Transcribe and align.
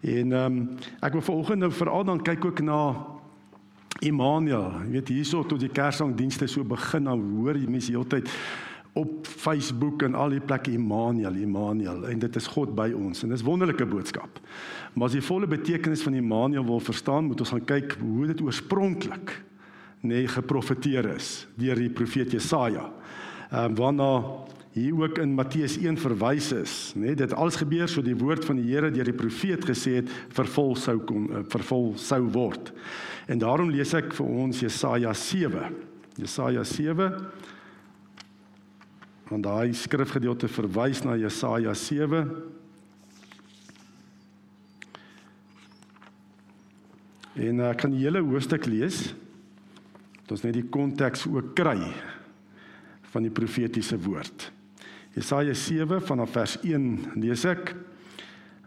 En 0.00 0.32
ehm 0.32 0.58
um, 0.58 0.68
ek 1.00 1.12
wil 1.12 1.22
vanoggend 1.22 1.58
nou 1.58 1.72
veral 1.72 2.04
dan 2.04 2.22
kyk 2.22 2.44
ook 2.44 2.60
na 2.64 2.80
Immanuel. 4.00 4.72
Jy 4.86 4.90
weet 4.90 5.08
hierso 5.12 5.44
tot 5.44 5.60
die 5.60 5.68
Kersangdienste 5.68 6.46
so 6.48 6.64
begin 6.64 7.04
dan 7.04 7.20
hoor 7.20 7.58
jy 7.58 7.68
mense 7.68 7.92
heeltyd 7.92 8.30
op 8.96 9.26
Facebook 9.26 10.02
en 10.02 10.16
al 10.18 10.32
die 10.34 10.40
plekke 10.42 10.72
Immanuel, 10.72 11.36
Immanuel 11.38 12.08
en 12.08 12.18
dit 12.18 12.36
is 12.36 12.48
God 12.50 12.72
by 12.74 12.88
ons 12.96 13.22
en 13.22 13.30
dis 13.30 13.44
wonderlike 13.46 13.86
boodskap. 13.86 14.40
Maar 14.94 15.10
as 15.10 15.18
jy 15.18 15.22
volle 15.22 15.50
betekenis 15.50 16.02
van 16.02 16.16
Immanuel 16.18 16.66
wil 16.66 16.80
verstaan, 16.82 17.28
moet 17.28 17.44
ons 17.44 17.52
gaan 17.54 17.68
kyk 17.68 17.98
hoe 18.00 18.26
dit 18.32 18.42
oorspronklik 18.42 19.36
nee 20.00 20.24
geprofeteer 20.32 21.10
is 21.12 21.44
deur 21.60 21.76
die 21.76 21.92
profeet 21.92 22.32
Jesaja. 22.32 22.88
Ehm 23.50 23.70
um, 23.70 23.76
waarna 23.76 24.10
hier 24.72 24.94
ook 24.94 25.18
in 25.18 25.34
Matteus 25.34 25.74
1 25.78 25.98
verwys 25.98 26.52
is, 26.54 26.74
nê, 26.94 27.10
nee, 27.10 27.18
dit 27.18 27.32
alles 27.34 27.58
gebeur 27.58 27.88
so 27.90 28.04
die 28.06 28.14
woord 28.14 28.44
van 28.46 28.60
die 28.60 28.68
Here 28.68 28.90
deur 28.94 29.08
die 29.08 29.16
profeet 29.16 29.66
gesê 29.66 29.96
het 29.98 30.12
vervul 30.36 30.76
sou 30.78 31.00
kom 31.06 31.26
eh, 31.26 31.42
vervul 31.50 31.96
sou 31.98 32.20
word. 32.30 32.70
En 33.26 33.42
daarom 33.42 33.72
lees 33.74 33.94
ek 33.98 34.14
vir 34.14 34.30
ons 34.44 34.62
Jesaja 34.62 35.14
7. 35.14 35.74
Jesaja 36.20 36.64
7 36.66 37.10
want 39.30 39.44
daai 39.46 39.74
skrifgedeelte 39.78 40.48
verwys 40.50 41.04
na 41.06 41.14
Jesaja 41.18 41.74
7 41.78 42.24
En 47.40 47.60
ek 47.64 47.84
kan 47.84 47.92
die 47.94 48.02
hele 48.02 48.20
hoofstuk 48.26 48.66
lees. 48.68 49.12
Dit 50.20 50.32
ons 50.34 50.42
net 50.44 50.56
die 50.58 50.66
konteks 50.66 51.24
ook 51.30 51.54
kry 51.56 51.78
van 53.14 53.26
die 53.26 53.32
profetiese 53.34 53.98
woord. 54.02 54.50
Jesaja 55.14 55.54
7 55.54 56.02
vanaf 56.06 56.30
vers 56.30 56.56
1 56.62 57.18
lees 57.18 57.44
ek. 57.44 57.74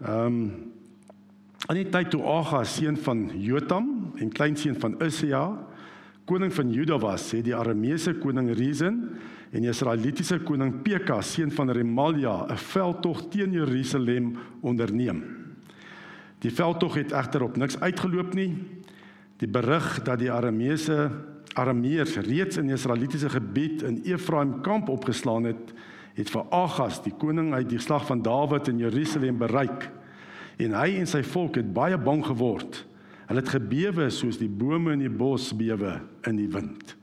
Ehm 0.03 0.27
um, 0.27 0.45
aan 1.63 1.77
die 1.79 1.88
tyd 1.88 2.09
toe 2.11 2.20
Agas 2.27 2.73
seun 2.75 2.97
van 2.99 3.21
Jotam 3.39 3.85
en 4.20 4.31
kleinseun 4.35 4.76
van 4.76 4.98
Usia 4.99 5.45
koning 6.27 6.51
van 6.51 6.73
Juda 6.76 6.98
was, 6.99 7.29
sê 7.31 7.40
die 7.40 7.55
Arameese 7.55 8.18
koning 8.20 8.49
Rezin 8.57 8.98
en 9.53 9.63
die 9.63 9.71
Israelitiese 9.71 10.41
koning 10.43 10.81
Pekah 10.84 11.21
seun 11.23 11.51
van 11.55 11.71
Remalia 11.71 12.48
'n 12.51 12.57
veldtog 12.57 13.29
teen 13.29 13.51
Jerusalem 13.55 14.35
onderneem. 14.62 15.23
Die 16.40 16.51
veldtog 16.51 16.96
het 16.96 17.12
egter 17.12 17.43
op 17.43 17.55
niks 17.55 17.79
uitgeloop 17.79 18.34
nie. 18.34 18.55
Die 19.37 19.48
berig 19.48 20.03
dat 20.03 20.20
die 20.20 20.31
Arameese 20.31 21.12
Arameërs 21.53 22.18
reeds 22.18 22.57
in 22.57 22.68
die 22.68 22.75
Israelitiese 22.75 23.29
gebied 23.29 23.81
in 23.81 24.01
Efraim 24.03 24.62
kamp 24.62 24.90
opgeslaan 24.90 25.43
het, 25.43 25.73
het 26.17 26.29
vir 26.29 26.49
Agas, 26.53 27.01
die 27.03 27.13
koning 27.17 27.53
uit 27.53 27.69
die 27.71 27.81
slag 27.81 28.05
van 28.09 28.21
Dawid 28.25 28.69
in 28.69 28.81
Jerusalem 28.81 29.39
bereik. 29.41 29.89
En 30.61 30.75
hy 30.77 30.99
en 30.99 31.09
sy 31.09 31.23
volk 31.25 31.57
het 31.57 31.71
baie 31.73 31.97
bang 31.97 32.21
geword. 32.25 32.83
Hulle 33.29 33.41
het 33.41 33.53
gebewe 33.55 34.09
soos 34.13 34.37
die 34.37 34.51
bome 34.51 34.93
in 34.93 35.05
die 35.05 35.11
bos 35.11 35.49
bewe 35.57 35.97
in 36.29 36.37
die 36.37 36.49
wind. 36.51 36.95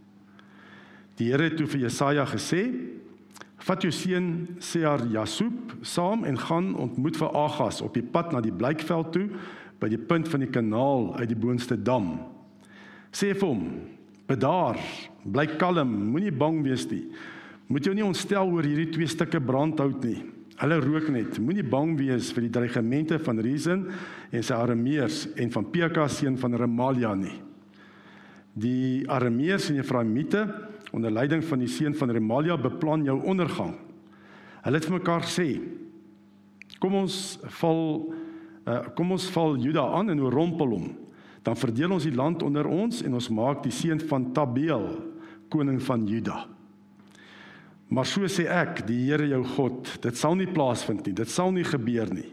Die 1.18 1.32
Here 1.32 1.48
het 1.50 1.58
toe 1.58 1.66
vir 1.68 1.88
Jesaja 1.88 2.24
gesê: 2.28 2.70
"Vat 3.60 3.82
jou 3.82 3.92
seun 3.92 4.56
Sear 4.58 5.02
Jasub 5.10 5.74
saam 5.82 6.24
en 6.24 6.38
gaan 6.38 6.74
ontmoet 6.74 7.16
vir 7.16 7.34
Agas 7.36 7.82
op 7.82 7.94
die 7.94 8.02
pad 8.02 8.32
na 8.32 8.40
die 8.40 8.54
Blykveld 8.54 9.12
toe 9.12 9.28
by 9.80 9.88
die 9.88 9.98
punt 9.98 10.28
van 10.28 10.40
die 10.40 10.52
kanaal 10.52 11.16
uit 11.16 11.28
die 11.28 11.40
boonste 11.40 11.76
dam. 11.76 12.20
Sê 13.12 13.34
vir 13.34 13.48
hom: 13.48 13.64
Bedaar, 14.28 14.78
bly 15.24 15.46
kalm, 15.58 15.90
moenie 16.12 16.32
bang 16.32 16.62
wees 16.62 16.86
nie. 16.90 17.08
Moet 17.70 17.86
jou 17.86 17.94
nie 17.94 18.02
ontstel 18.02 18.50
oor 18.50 18.66
hierdie 18.66 18.90
twee 18.90 19.06
stukke 19.06 19.38
brandhout 19.38 20.02
nie. 20.02 20.18
Hulle 20.60 20.80
rook 20.82 21.06
net. 21.14 21.38
Moenie 21.38 21.64
bang 21.64 21.94
wees 21.96 22.32
vir 22.34 22.48
die 22.48 22.52
dreigemente 22.52 23.20
van 23.22 23.38
Rezin 23.40 23.86
en 24.34 24.42
sy 24.44 24.56
Arameërs 24.56 25.28
en 25.40 25.54
van 25.54 25.68
Pekah 25.70 26.08
seun 26.10 26.36
van 26.40 26.58
Remalia 26.58 27.14
nie. 27.16 27.36
Die 28.58 29.06
Arameërs 29.08 29.70
en 29.70 29.78
Efraimiete 29.80 30.44
onder 30.90 31.14
leiding 31.14 31.46
van 31.46 31.62
die 31.62 31.70
seun 31.70 31.94
van 31.94 32.10
Remalia 32.10 32.58
beplan 32.58 33.06
jou 33.06 33.20
ondergang. 33.30 33.76
Hulle 34.66 34.82
het 34.82 34.90
vir 34.90 34.98
mekaar 34.98 35.24
gesê: 35.24 35.48
Kom 36.82 36.98
ons 36.98 37.38
val 37.62 37.82
uh, 38.66 38.82
kom 38.98 39.14
ons 39.14 39.30
val 39.30 39.54
Juda 39.62 39.86
aan 39.94 40.10
en 40.10 40.26
oorrompel 40.26 40.74
hom. 40.74 40.94
Dan 41.46 41.56
verdeel 41.56 41.94
ons 41.94 42.04
die 42.04 42.18
land 42.18 42.42
onder 42.42 42.66
ons 42.68 43.04
en 43.06 43.14
ons 43.16 43.30
maak 43.32 43.62
die 43.62 43.72
seun 43.72 44.02
van 44.10 44.32
Tabeel 44.34 44.90
koning 45.48 45.78
van 45.86 46.04
Juda. 46.10 46.42
Maar 47.90 48.06
so 48.06 48.28
sê 48.30 48.46
ek, 48.46 48.84
die 48.86 49.00
Here 49.08 49.26
jou 49.26 49.42
God, 49.56 49.88
dit 50.04 50.18
sal 50.18 50.36
nie 50.38 50.48
plaasvind 50.50 51.02
nie. 51.08 51.14
Dit 51.18 51.30
sal 51.32 51.50
nie 51.54 51.66
gebeur 51.66 52.10
nie. 52.14 52.28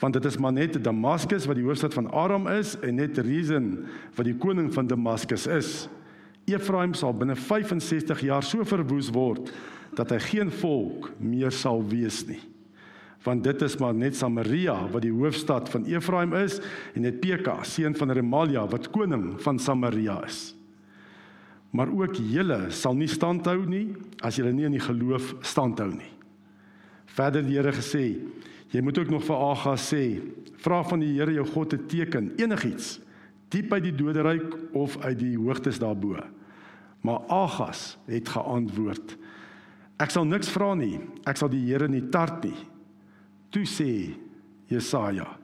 Want 0.00 0.16
dit 0.16 0.28
is 0.30 0.38
maar 0.40 0.54
net 0.54 0.78
Damaskus 0.80 1.44
wat 1.50 1.58
die 1.58 1.66
hoofstad 1.66 1.92
van 1.96 2.08
Aram 2.14 2.46
is 2.52 2.76
en 2.86 2.96
net 3.00 3.18
Rezin 3.20 3.72
wat 4.16 4.28
die 4.28 4.36
koning 4.38 4.70
van 4.72 4.88
Damaskus 4.88 5.44
is. 5.50 5.72
Efraim 6.48 6.94
sal 6.96 7.12
binne 7.12 7.36
65 7.36 8.22
jaar 8.24 8.46
so 8.46 8.64
verwoes 8.64 9.10
word 9.12 9.50
dat 9.98 10.14
hy 10.14 10.20
geen 10.22 10.52
volk 10.62 11.10
meer 11.20 11.52
sal 11.52 11.82
wees 11.90 12.22
nie. 12.28 12.40
Want 13.26 13.42
dit 13.44 13.64
is 13.66 13.74
maar 13.82 13.96
net 13.98 14.16
Samaria 14.16 14.78
wat 14.92 15.02
die 15.04 15.12
hoofstad 15.12 15.68
van 15.68 15.84
Efraim 15.90 16.32
is 16.38 16.62
en 16.94 17.04
net 17.04 17.18
Pekah, 17.20 17.64
seun 17.66 17.98
van 17.98 18.14
Remalia 18.14 18.64
wat 18.70 18.88
koning 18.94 19.34
van 19.42 19.60
Samaria 19.60 20.22
is 20.24 20.46
maar 21.70 21.90
ook 21.92 22.16
julle 22.16 22.70
sal 22.72 22.96
nie 22.96 23.08
standhou 23.10 23.60
nie 23.68 23.86
as 24.24 24.38
julle 24.38 24.52
nie 24.56 24.66
in 24.68 24.76
die 24.76 24.84
geloof 24.84 25.34
standhou 25.44 25.90
nie. 25.92 26.12
Verder 27.12 27.44
die 27.44 27.56
Here 27.58 27.72
gesê, 27.74 28.20
jy 28.72 28.80
moet 28.84 28.98
ook 29.00 29.10
nog 29.12 29.24
vir 29.26 29.42
Agas 29.50 29.88
sê, 29.92 30.20
vra 30.62 30.82
van 30.86 31.02
die 31.02 31.14
Here 31.16 31.34
jou 31.34 31.44
God 31.46 31.74
'n 31.74 31.86
teken, 31.88 32.32
enigiets, 32.38 33.00
diep 33.50 33.72
uit 33.72 33.82
die 33.82 33.96
doderyk 33.96 34.74
of 34.74 34.98
uit 35.04 35.18
die 35.18 35.36
hoogtes 35.36 35.78
daarbo. 35.78 36.16
Maar 37.02 37.20
Agas 37.28 37.98
het 38.06 38.28
geantwoord, 38.28 39.16
ek 39.98 40.10
sal 40.10 40.24
niks 40.24 40.48
vra 40.48 40.74
nie, 40.74 41.00
ek 41.26 41.36
sal 41.36 41.48
die 41.48 41.66
Here 41.66 41.88
nie 41.88 42.08
tart 42.10 42.44
nie. 42.44 42.56
Toe 43.50 43.64
sê 43.64 44.14
Jesaja, 44.68 45.38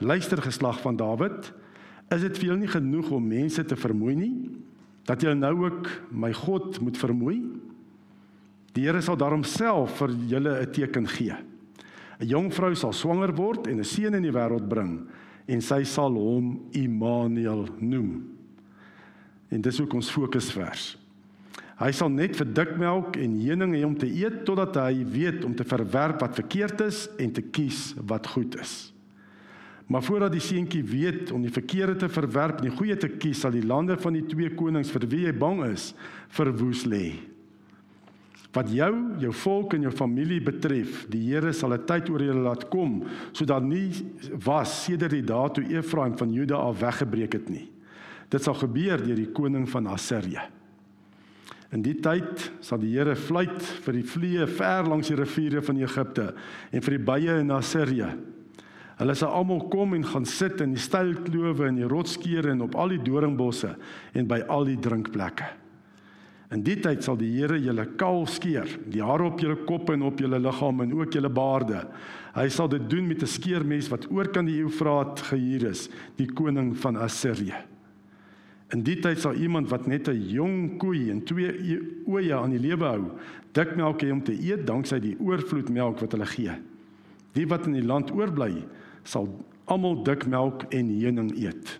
luister 0.00 0.42
geslag 0.42 0.80
van 0.80 0.96
Dawid, 0.96 1.52
is 2.10 2.22
dit 2.22 2.38
vir 2.38 2.48
julle 2.48 2.60
nie 2.60 2.68
genoeg 2.68 3.10
om 3.10 3.28
mense 3.28 3.64
te 3.64 3.76
vermoei 3.76 4.14
nie? 4.14 4.63
Dat 5.04 5.20
julle 5.20 5.36
nou 5.36 5.66
ook 5.66 5.90
my 6.10 6.32
God 6.32 6.80
moet 6.80 6.98
vermoei. 6.98 7.38
Die 8.74 8.86
Here 8.86 9.02
sal 9.04 9.16
daarom 9.16 9.44
self 9.44 9.98
vir 10.00 10.10
julle 10.28 10.60
'n 10.60 10.72
teken 10.72 11.06
gee. 11.08 11.36
'n 12.20 12.26
Jong 12.26 12.52
vrou 12.52 12.74
sal 12.74 12.92
swanger 12.92 13.34
word 13.34 13.66
en 13.66 13.78
'n 13.78 13.84
seun 13.84 14.14
in 14.14 14.22
die 14.22 14.32
wêreld 14.32 14.68
bring 14.68 15.06
en 15.46 15.60
sy 15.60 15.84
sal 15.84 16.14
hom 16.14 16.60
Immanuel 16.72 17.68
noem. 17.80 18.24
En 19.50 19.60
dis 19.60 19.80
ook 19.80 19.92
ons 19.94 20.10
fokusvers. 20.10 20.96
Hy 21.74 21.90
sal 21.90 22.08
net 22.08 22.36
vir 22.36 22.46
dikmelk 22.46 23.16
en 23.16 23.40
heuning 23.40 23.74
hê 23.74 23.84
om 23.84 23.96
te 23.98 24.06
eet 24.06 24.44
totdat 24.44 24.76
hy 24.76 25.04
weet 25.04 25.44
om 25.44 25.54
te 25.54 25.64
verwerp 25.64 26.20
wat 26.20 26.34
verkeerd 26.34 26.80
is 26.80 27.08
en 27.18 27.32
te 27.32 27.42
kies 27.42 27.94
wat 28.06 28.26
goed 28.26 28.54
is. 28.60 28.93
Maar 29.86 30.02
voordat 30.02 30.32
die 30.32 30.40
seentjie 30.40 30.82
weet 30.84 31.32
om 31.32 31.42
die 31.44 31.52
verkeerde 31.52 31.96
te 31.96 32.08
verwerp 32.08 32.62
en 32.62 32.70
die 32.70 32.76
goeie 32.76 32.96
te 32.96 33.10
kies, 33.20 33.42
sal 33.44 33.52
die 33.52 33.66
lande 33.66 33.98
van 34.00 34.16
die 34.16 34.24
twee 34.30 34.54
konings 34.56 34.92
vir 34.94 35.04
wie 35.12 35.26
hy 35.26 35.34
bang 35.36 35.60
is, 35.68 35.90
verwoes 36.32 36.86
lê. 36.88 37.18
Wat 38.54 38.70
jou, 38.70 38.92
jou 39.20 39.32
volk 39.34 39.74
en 39.74 39.84
jou 39.84 39.92
familie 39.92 40.38
betref, 40.44 41.02
die 41.10 41.20
Here 41.26 41.52
sal 41.52 41.74
'n 41.74 41.84
tyd 41.86 42.08
oor 42.08 42.22
julle 42.22 42.44
laat 42.44 42.70
kom 42.70 43.02
sodat 43.32 43.62
nie 43.62 43.90
was 44.44 44.84
sedert 44.84 45.10
die 45.10 45.26
dae 45.26 45.50
toe 45.50 45.64
Efraim 45.64 46.16
van 46.16 46.32
Juda 46.32 46.56
af 46.56 46.80
weggebreek 46.80 47.32
het 47.32 47.48
nie. 47.50 47.68
Dit 48.30 48.42
sal 48.42 48.54
gebeur 48.54 49.02
deur 49.04 49.16
die 49.16 49.32
koning 49.32 49.68
van 49.68 49.86
Assirië. 49.86 50.40
In 51.72 51.82
die 51.82 52.00
tyd 52.00 52.52
sal 52.60 52.78
die 52.78 52.94
Here 52.94 53.16
fluit 53.16 53.60
vir 53.60 53.92
die 53.92 54.06
vliee 54.06 54.46
ver 54.46 54.84
langs 54.84 55.08
die 55.08 55.16
riviere 55.16 55.60
van 55.60 55.76
Egipte 55.76 56.34
en 56.70 56.80
vir 56.80 56.98
die 56.98 57.04
bye 57.04 57.40
in 57.40 57.50
Assirië 57.50 58.14
Hulle 59.00 59.14
sal 59.18 59.34
almal 59.34 59.64
kom 59.72 59.94
en 59.96 60.06
gaan 60.06 60.26
sit 60.28 60.60
in 60.62 60.76
die 60.76 60.82
steil 60.82 61.16
klowe 61.26 61.66
en 61.66 61.80
die 61.80 61.88
rotskere 61.90 62.52
en 62.52 62.62
op 62.62 62.76
al 62.78 62.94
die 62.94 63.02
doringbosse 63.02 63.74
en 64.14 64.30
by 64.30 64.44
al 64.48 64.68
die 64.68 64.78
drinkplekke. 64.78 65.48
In 66.54 66.62
die 66.62 66.76
tyd 66.78 67.02
sal 67.02 67.16
die 67.18 67.32
Here 67.32 67.56
julle 67.58 67.86
kaal 67.98 68.28
skeer, 68.30 68.68
die 68.86 69.02
hare 69.02 69.26
op 69.26 69.40
julle 69.42 69.56
koppe 69.66 69.96
en 69.96 70.04
op 70.06 70.20
julle 70.22 70.38
liggaam 70.38 70.84
en 70.84 70.92
ook 71.00 71.16
julle 71.16 71.30
baarde. 71.32 71.80
Hy 72.36 72.46
sal 72.52 72.68
dit 72.70 72.84
doen 72.90 73.08
met 73.08 73.22
'n 73.22 73.26
skeermes 73.26 73.90
wat 73.90 74.06
oor 74.10 74.28
kan 74.28 74.46
die 74.46 74.62
Eufraat 74.62 75.20
gehuur 75.20 75.70
is, 75.70 75.88
die 76.16 76.26
koning 76.26 76.76
van 76.76 76.96
Assirië. 76.96 77.64
In 78.72 78.82
die 78.82 78.96
tyd 79.00 79.18
sal 79.18 79.34
iemand 79.34 79.68
wat 79.70 79.86
net 79.86 80.08
'n 80.08 80.28
jong 80.30 80.78
koei 80.78 81.10
en 81.10 81.24
twee 81.24 81.48
e-, 81.48 81.82
oeye 82.06 82.34
aan 82.34 82.50
die 82.50 82.58
lewe 82.58 82.84
hou, 82.84 83.04
dik 83.52 83.76
melk 83.76 84.02
hê 84.02 84.12
om 84.12 84.22
te 84.22 84.32
eet 84.32 84.66
danksy 84.66 85.00
die 85.00 85.16
oorvloed 85.18 85.70
melk 85.70 86.00
wat 86.00 86.12
hulle 86.12 86.26
gee. 86.26 86.52
Die 87.32 87.46
wat 87.46 87.66
in 87.66 87.72
die 87.72 87.86
land 87.86 88.10
oorbly, 88.10 88.64
sal 89.04 89.28
almal 89.64 90.02
dik 90.04 90.26
melk 90.26 90.66
en 90.74 90.90
heuning 91.00 91.30
eet. 91.36 91.78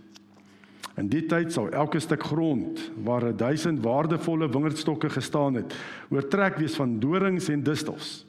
In 0.96 1.08
die 1.10 1.24
tyd 1.26 1.50
sal 1.52 1.72
elke 1.74 1.98
stuk 2.00 2.22
grond 2.22 2.78
waar 3.04 3.26
1000 3.36 3.82
waardevolle 3.82 4.48
wingerdstokke 4.48 5.10
gestaan 5.10 5.58
het, 5.58 5.74
oortrek 6.10 6.60
wees 6.62 6.76
van 6.78 7.00
dorings 7.02 7.48
en 7.50 7.64
distels. 7.66 8.26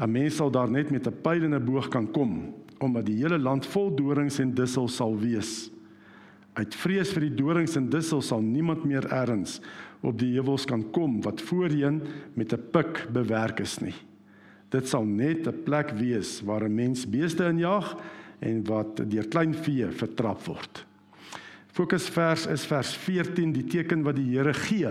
'n 0.00 0.10
Mens 0.10 0.36
sal 0.36 0.50
daar 0.50 0.70
net 0.70 0.90
met 0.90 1.06
'n 1.06 1.20
pyl 1.22 1.44
en 1.44 1.54
'n 1.54 1.64
boog 1.64 1.88
kan 1.88 2.10
kom 2.10 2.54
omdat 2.82 3.06
die 3.06 3.20
hele 3.22 3.38
land 3.38 3.66
vol 3.66 3.94
dorings 3.94 4.38
en 4.38 4.54
dussels 4.54 4.96
sal 4.96 5.18
wees. 5.18 5.70
Uit 6.52 6.74
vrees 6.74 7.12
vir 7.12 7.20
die 7.20 7.34
dorings 7.34 7.76
en 7.76 7.88
dussels 7.88 8.26
sal 8.26 8.42
niemand 8.42 8.84
meer 8.84 9.06
erns 9.06 9.60
op 10.02 10.18
die 10.18 10.32
heuwels 10.34 10.64
kan 10.64 10.90
kom 10.90 11.20
wat 11.22 11.40
voorheen 11.40 12.02
met 12.34 12.52
'n 12.52 12.70
pik 12.72 13.06
bewerk 13.12 13.60
is 13.60 13.78
nie. 13.78 13.94
Dit 14.72 14.88
sal 14.88 15.04
net 15.04 15.46
'n 15.46 15.62
plek 15.64 15.92
wees 16.00 16.40
waar 16.44 16.64
'n 16.64 16.74
mens 16.74 17.04
beeste 17.08 17.44
injag 17.44 17.96
en 18.40 18.64
wat 18.64 19.10
deur 19.10 19.28
klein 19.28 19.54
vee 19.54 19.86
vertrap 19.86 20.40
word. 20.46 20.86
Fokusvers 21.72 22.46
is 22.46 22.66
vers 22.66 22.96
14, 22.96 23.52
die 23.52 23.64
teken 23.64 24.02
wat 24.02 24.16
die 24.16 24.36
Here 24.36 24.52
gee 24.54 24.90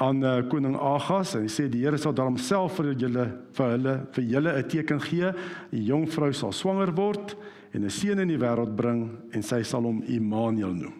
aan 0.00 0.24
uh, 0.24 0.40
koning 0.48 0.76
Agas 0.76 1.34
en 1.36 1.44
hy 1.44 1.52
sê 1.52 1.68
die 1.68 1.82
Here 1.84 1.98
sal 2.00 2.14
dan 2.16 2.32
homself 2.32 2.78
vir 2.80 2.94
julle 2.96 3.26
vir 3.56 3.72
hulle 3.74 3.94
vir 4.16 4.24
julle 4.24 4.52
'n 4.56 4.68
teken 4.68 5.00
gee. 5.00 5.32
'n 5.72 5.84
Jong 5.84 6.06
vrou 6.08 6.32
sal 6.32 6.52
swanger 6.52 6.92
word 6.96 7.36
en 7.72 7.84
'n 7.84 7.90
seun 7.90 8.18
in 8.18 8.28
die 8.28 8.38
wêreld 8.40 8.76
bring 8.76 9.10
en 9.32 9.42
sy 9.42 9.62
sal 9.62 9.82
hom 9.82 10.02
Immanuel 10.02 10.74
noem. 10.74 10.96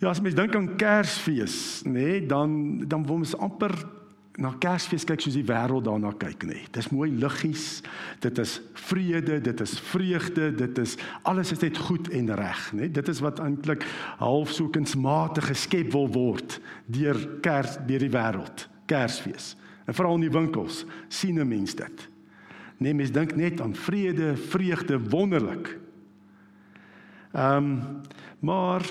Ja, 0.00 0.10
as 0.10 0.20
mens 0.20 0.34
dink 0.34 0.54
aan 0.54 0.76
Kersfees, 0.76 1.82
nê, 1.84 1.90
nee, 1.90 2.26
dan 2.26 2.84
dan 2.86 3.04
wil 3.06 3.18
mens 3.18 3.34
amper 3.36 3.74
na 4.38 4.52
Kersfees 4.62 5.04
kyk 5.08 5.22
soos 5.24 5.34
die 5.34 5.46
wêreld 5.46 5.86
daarna 5.88 6.12
kyk, 6.14 6.44
nê. 6.46 6.60
Nee. 6.60 6.68
Dis 6.74 6.90
mooi 6.94 7.08
liggies, 7.10 7.80
dit 8.22 8.38
is 8.38 8.58
vrede, 8.88 9.40
dit 9.42 9.62
is 9.64 9.74
vreugde, 9.90 10.50
dit 10.54 10.78
is 10.78 10.94
alles 11.28 11.52
is 11.54 11.62
net 11.64 11.80
goed 11.88 12.10
en 12.14 12.30
reg, 12.38 12.60
nê. 12.72 12.86
Nee. 12.86 12.92
Dit 12.98 13.10
is 13.10 13.22
wat 13.24 13.42
eintlik 13.42 13.86
half 14.20 14.54
so 14.54 14.70
kunsmatig 14.72 15.50
geskep 15.50 15.90
wil 15.92 16.06
word 16.14 16.60
deur 16.86 17.18
Kers 17.42 17.80
deur 17.88 18.06
die 18.06 18.12
wêreld, 18.14 18.68
Kersfees. 18.90 19.56
En 19.88 19.96
veral 19.96 20.20
in 20.20 20.28
die 20.28 20.36
winkels 20.38 20.84
sien 21.08 21.40
'n 21.40 21.48
mens 21.48 21.74
dit. 21.74 22.08
Nee, 22.78 22.94
mens 22.94 23.10
dink 23.10 23.34
net 23.36 23.60
aan 23.60 23.74
vrede, 23.74 24.36
vreugde, 24.36 24.98
wonderlik. 25.10 25.78
Ehm 27.32 27.64
um, 27.64 28.00
maar 28.40 28.82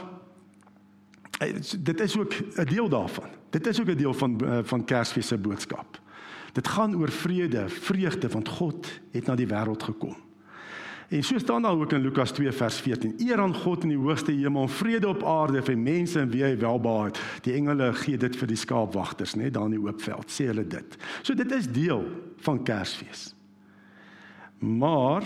Eh, 1.37 1.53
dit 1.79 1.99
is 1.99 2.17
ook 2.17 2.33
'n 2.55 2.63
deel 2.63 2.89
daarvan. 2.89 3.29
Dit 3.49 3.67
is 3.67 3.79
ook 3.81 3.87
'n 3.87 3.97
deel 3.97 4.13
van 4.13 4.39
eh, 4.39 4.59
van 4.63 4.85
Kersfees 4.85 5.27
se 5.27 5.37
boodskap. 5.37 6.01
Dit 6.53 6.67
gaan 6.67 6.95
oor 6.95 7.11
vrede, 7.11 7.69
vreugde 7.69 8.27
want 8.27 8.47
God 8.47 9.01
het 9.11 9.25
na 9.25 9.35
die 9.35 9.47
wêreld 9.47 9.83
gekom. 9.83 10.15
En 11.07 11.23
so 11.23 11.37
staan 11.37 11.61
daar 11.61 11.79
ook 11.79 11.91
in 11.91 12.01
Lukas 12.01 12.31
2 12.31 12.51
vers 12.51 12.79
14: 12.79 13.13
Eer 13.17 13.39
aan 13.39 13.55
God 13.55 13.83
in 13.83 13.89
die 13.89 13.97
hoogste 13.97 14.31
hemel 14.31 14.61
en 14.61 14.69
vrede 14.69 15.07
op 15.07 15.23
aarde 15.23 15.61
vir 15.63 15.77
mense 15.77 16.19
en 16.19 16.29
wie 16.29 16.43
hy 16.43 16.57
welbehaag. 16.57 17.39
Die 17.41 17.53
engele 17.53 17.93
gee 17.93 18.17
dit 18.17 18.35
vir 18.35 18.47
die 18.47 18.59
skaapwagters, 18.59 19.35
net 19.35 19.53
daar 19.53 19.65
in 19.65 19.77
die 19.77 19.83
oop 19.85 20.01
veld, 20.01 20.31
sê 20.31 20.49
hulle 20.51 20.67
dit. 20.67 20.97
So 21.21 21.33
dit 21.33 21.51
is 21.51 21.71
deel 21.71 22.03
van 22.43 22.63
Kersfees. 22.63 23.35
Maar 24.59 25.23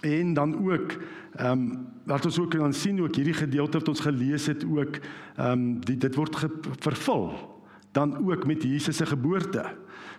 en 0.00 0.34
dan 0.34 0.70
ook 0.70 0.96
Ehm 1.36 1.50
um, 1.50 1.86
wat 2.04 2.24
ons 2.24 2.38
ook 2.38 2.50
kan 2.50 2.72
sien 2.72 3.02
ook 3.02 3.14
hierdie 3.14 3.34
gedeelte 3.34 3.78
wat 3.78 3.88
ons 3.88 4.00
gelees 4.00 4.46
het 4.46 4.64
ook 4.64 4.98
ehm 5.36 5.50
um, 5.52 5.80
dit 5.80 6.14
word 6.14 6.46
vervul 6.78 7.58
dan 7.92 8.30
ook 8.30 8.46
met 8.46 8.62
Jesus 8.62 8.96
se 8.96 9.06
geboorte. 9.06 9.64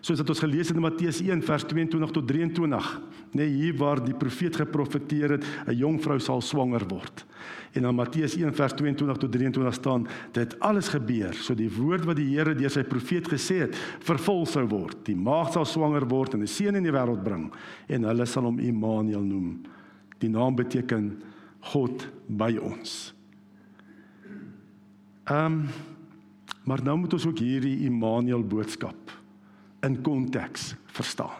Soos 0.02 0.18
wat 0.18 0.32
ons 0.34 0.42
gelees 0.42 0.72
het 0.72 0.78
in 0.80 0.82
Matteus 0.82 1.20
1 1.22 1.44
vers 1.46 1.64
22 1.70 2.14
tot 2.16 2.26
23, 2.26 2.88
nê 3.38 3.44
nee, 3.44 3.50
hier 3.54 3.76
waar 3.78 4.00
die 4.02 4.16
profeet 4.18 4.58
geprofeteer 4.58 5.38
het 5.38 5.46
'n 5.68 5.78
jong 5.78 6.02
vrou 6.02 6.18
sal 6.20 6.42
swanger 6.42 6.82
word. 6.90 7.26
En 7.74 7.86
in 7.86 7.96
Matteus 7.96 8.36
1 8.36 8.54
vers 8.54 8.74
22 8.74 9.18
tot 9.18 9.32
23 9.32 9.74
staan 9.74 10.08
dit 10.32 10.60
alles 10.60 10.90
gebeur 10.90 11.34
so 11.34 11.54
die 11.54 11.70
woord 11.70 12.06
wat 12.06 12.16
die 12.16 12.36
Here 12.36 12.56
deur 12.56 12.70
sy 12.70 12.84
profeet 12.84 13.28
gesê 13.28 13.60
het 13.60 13.76
vervul 14.00 14.46
sou 14.46 14.68
word. 14.68 15.06
Die 15.06 15.16
maagd 15.16 15.54
sal 15.54 15.66
swanger 15.66 16.08
word 16.08 16.34
en 16.34 16.42
'n 16.42 16.48
seun 16.48 16.76
in 16.76 16.84
die 16.84 16.92
wêreld 16.92 17.24
bring 17.24 17.52
en 17.88 18.04
hulle 18.04 18.26
sal 18.26 18.44
hom 18.44 18.60
Immanuel 18.60 19.24
noem. 19.24 19.62
Die 20.20 20.30
naam 20.30 20.56
beteken 20.56 21.22
God 21.60 22.08
by 22.28 22.58
ons. 22.58 23.14
Ehm 25.26 25.46
um, 25.46 25.68
maar 26.64 26.84
nou 26.84 26.98
moet 26.98 27.14
ons 27.14 27.26
ook 27.26 27.40
hierdie 27.40 27.86
Immanuel 27.86 28.44
boodskap 28.44 29.21
in 29.82 30.02
konteks 30.02 30.76
verstaan. 30.86 31.40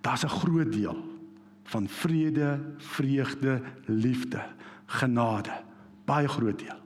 Daar's 0.00 0.24
'n 0.24 0.28
groot 0.28 0.72
deel 0.72 0.96
van 1.64 1.88
vrede, 1.88 2.60
vreugde, 2.76 3.60
liefde, 3.84 4.42
genade, 4.86 5.52
baie 6.04 6.28
groot 6.28 6.58
deel. 6.58 6.78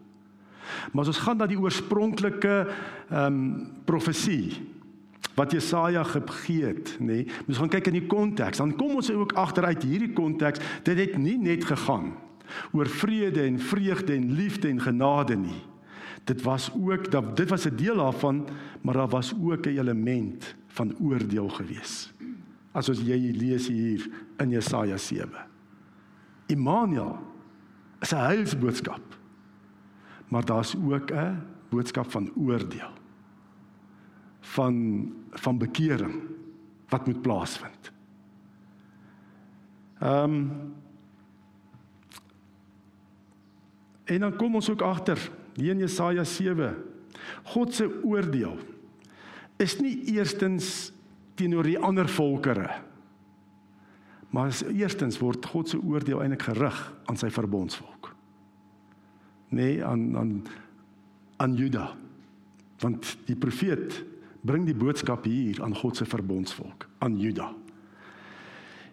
Maar 0.93 1.03
as 1.03 1.07
ons 1.07 1.19
gaan 1.19 1.37
na 1.37 1.47
die 1.47 1.61
oorspronklike 1.61 2.69
ehm 3.11 3.27
um, 3.27 3.67
profesie 3.85 4.79
wat 5.35 5.53
Jesaja 5.53 6.03
gegee 6.05 6.65
het, 6.65 6.97
nê. 6.99 7.07
Nee, 7.07 7.27
ons 7.49 7.59
gaan 7.59 7.69
kyk 7.69 7.87
in 7.87 7.99
die 8.01 8.07
konteks. 8.07 8.59
Dan 8.59 8.75
kom 8.77 8.99
ons 8.99 9.11
ook 9.11 9.33
agteruit 9.33 9.83
hierdie 9.83 10.13
konteks. 10.13 10.61
Dit 10.83 10.99
het 10.99 11.17
nie 11.19 11.39
net 11.39 11.65
gegaan 11.65 12.13
oor 12.73 12.89
vrede 12.89 13.43
en 13.47 13.59
vreugde 13.59 14.15
en 14.15 14.33
liefde 14.33 14.69
en 14.69 14.81
genade 14.81 15.37
nie. 15.37 15.63
Dit 16.25 16.43
was 16.43 16.71
ook 16.73 17.11
dat 17.11 17.37
dit 17.37 17.49
was 17.49 17.65
'n 17.65 17.77
deel 17.77 17.97
daarvan, 17.97 18.49
maar 18.81 18.95
daar 18.95 19.09
was 19.09 19.35
ook 19.43 19.67
'n 19.67 19.79
element 19.79 20.55
van 20.67 20.99
oordeel 20.99 21.49
gewees. 21.49 22.13
As 22.73 22.89
ons 22.89 23.01
jy 23.01 23.31
lees 23.37 23.67
hier 23.67 24.11
in 24.37 24.51
Jesaja 24.51 24.97
7. 24.97 25.47
Immanuel 26.47 27.19
is 28.01 28.13
'n 28.13 28.17
heilsboodskap. 28.17 29.19
Maar 30.29 30.45
daar's 30.45 30.77
ook 30.77 31.11
'n 31.11 31.43
boodskap 31.69 32.11
van 32.11 32.33
oordeel 32.35 32.91
van 34.41 35.07
van 35.31 35.59
bekering 35.59 36.23
wat 36.89 37.07
moet 37.07 37.23
plaasvind. 37.23 37.93
Ehm 39.99 40.23
um, 40.23 40.51
En 44.11 44.21
dan 44.21 44.37
kom 44.37 44.55
ons 44.55 44.71
ook 44.71 44.81
agter 44.81 45.31
hier 45.57 45.73
in 45.75 45.83
Jesaja 45.83 46.25
7. 46.25 46.75
God 47.53 47.75
se 47.75 47.89
oordeel 48.05 48.59
is 49.61 49.77
nie 49.81 49.97
eerstens 50.15 50.91
teenoor 51.37 51.67
die 51.69 51.79
ander 51.79 52.09
volkere. 52.09 52.69
Maar 54.31 54.55
eerstens 54.71 55.19
word 55.21 55.47
God 55.53 55.69
se 55.69 55.81
oordeel 55.81 56.23
eintlik 56.23 56.47
gerig 56.49 56.79
aan 57.11 57.19
sy 57.19 57.31
verbondsvolk. 57.35 58.13
Nee, 59.51 59.85
aan 59.85 60.17
aan 60.17 60.35
aan 61.41 61.57
Juda. 61.57 61.91
Want 62.81 63.17
die 63.27 63.37
profeet 63.37 64.05
bring 64.45 64.67
die 64.69 64.77
boodskap 64.77 65.25
hier 65.25 65.63
aan 65.65 65.75
God 65.77 65.97
se 65.97 66.05
verbondsvolk, 66.05 66.87
aan 66.99 67.19
Juda. 67.21 67.51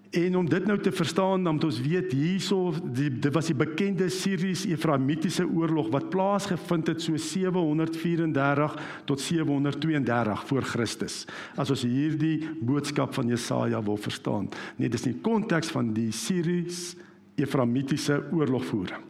En 0.09 0.37
om 0.37 0.49
dit 0.49 0.65
nou 0.65 0.79
te 0.79 0.91
verstaan, 0.91 1.43
dan 1.43 1.53
moet 1.53 1.63
ons 1.63 1.81
weet 1.81 2.11
hierso 2.15 2.73
die 2.95 3.19
dit 3.19 3.33
was 3.33 3.45
die 3.49 3.55
bekende 3.57 4.09
Sirius-Efraimitiese 4.09 5.47
oorlog 5.47 5.89
wat 5.91 6.09
plaasgevind 6.09 6.87
het 6.87 7.01
so 7.03 7.17
734 7.19 8.75
tot 9.05 9.21
732 9.21 10.47
voor 10.47 10.63
Christus. 10.63 11.25
As 11.55 11.69
ons 11.73 11.81
hierdie 11.83 12.49
boodskap 12.61 13.13
van 13.17 13.27
Jesaja 13.27 13.83
wil 13.83 13.97
verstaan. 13.99 14.49
Nee, 14.77 14.89
dis 14.89 15.05
nie 15.09 15.21
konteks 15.21 15.67
van 15.75 15.93
die 15.93 16.11
Sirius-Efraimitiese 16.15 18.23
oorlogvoering. 18.31 19.01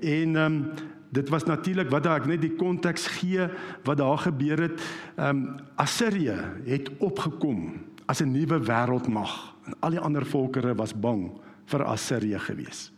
En 0.00 0.36
ehm 0.36 0.44
um, 0.44 0.64
dit 1.12 1.28
was 1.28 1.44
natuurlik 1.44 1.90
wat 1.92 2.06
daar 2.06 2.20
ek 2.22 2.26
net 2.26 2.40
die 2.40 2.56
konteks 2.56 3.06
gee 3.20 3.44
wat 3.84 3.98
daar 4.00 4.18
gebeur 4.18 4.60
het. 4.68 4.80
Ehm 5.16 5.28
um, 5.28 5.56
Assirië 5.76 6.40
het 6.64 6.90
opgekom 6.98 7.72
as 8.06 8.20
'n 8.20 8.32
nuwe 8.32 8.60
wêreldmag 8.60 9.51
en 9.66 9.76
al 9.80 9.96
die 9.96 10.02
ander 10.02 10.26
volkere 10.26 10.74
was 10.74 10.94
bang 10.94 11.30
vir 11.70 11.84
Assirië 11.86 12.38
gewees. 12.38 12.90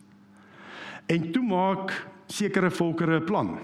En 1.07 1.31
toe 1.31 1.43
maak 1.43 1.93
sekere 2.27 2.71
volkere 2.71 3.19
'n 3.19 3.25
plan. 3.25 3.59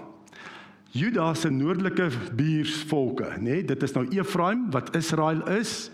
Juda 0.92 1.34
se 1.34 1.50
noordelike 1.50 2.10
buursvolke, 2.36 3.38
nê, 3.40 3.42
nee, 3.42 3.64
dit 3.64 3.84
is 3.84 3.94
nou 3.94 4.06
Efraim 4.12 4.72
wat 4.72 4.96
Israel 4.96 5.48
is 5.48 5.92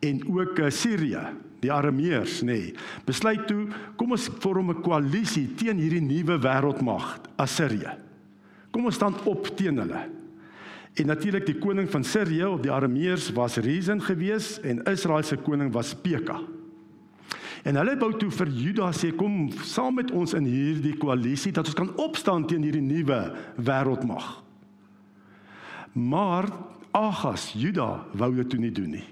en 0.00 0.20
ook 0.26 0.58
eh, 0.58 0.70
Sirië 0.70 1.30
die 1.62 1.70
Arameërs 1.72 2.40
nê 2.42 2.56
nee, 2.58 2.74
besluit 3.06 3.46
toe 3.46 3.68
kom 3.96 4.10
ons 4.12 4.28
vorm 4.42 4.70
'n 4.70 4.82
koalisie 4.82 5.54
teen 5.54 5.78
hierdie 5.78 6.02
nuwe 6.02 6.38
wêreldmag 6.38 7.20
Assirië. 7.36 7.98
Kom 8.72 8.84
ons 8.84 8.94
staan 8.94 9.14
op 9.24 9.56
teen 9.56 9.78
hulle. 9.78 10.21
En 10.92 11.06
natuurlik 11.08 11.46
die 11.48 11.56
koning 11.56 11.88
van 11.90 12.04
Sirië 12.04 12.44
of 12.44 12.60
die 12.60 12.72
Arameërs 12.72 13.30
was 13.32 13.56
Rezin 13.64 14.02
gewees 14.02 14.58
en 14.60 14.82
Israel 14.90 15.22
se 15.24 15.38
koning 15.40 15.72
was 15.72 15.94
Peka. 15.94 16.40
En 17.62 17.78
hulle 17.78 17.94
wou 17.96 18.10
toe 18.18 18.28
vir 18.34 18.50
Juda 18.50 18.90
sê 18.96 19.12
kom 19.16 19.46
saam 19.64 19.96
met 20.00 20.10
ons 20.10 20.34
in 20.36 20.44
hierdie 20.50 20.96
koalisie 21.00 21.54
dat 21.54 21.70
ons 21.70 21.78
kan 21.78 21.92
opstaan 22.02 22.44
teen 22.50 22.64
hierdie 22.66 22.84
nuwe 22.84 23.20
wêreldmag. 23.56 24.28
Maar 25.92 26.50
Agas 26.92 27.52
Juda 27.56 28.02
wou 28.18 28.32
dit 28.34 28.50
toe 28.50 28.60
nie 28.60 28.72
doen 28.74 28.96
nie. 28.98 29.06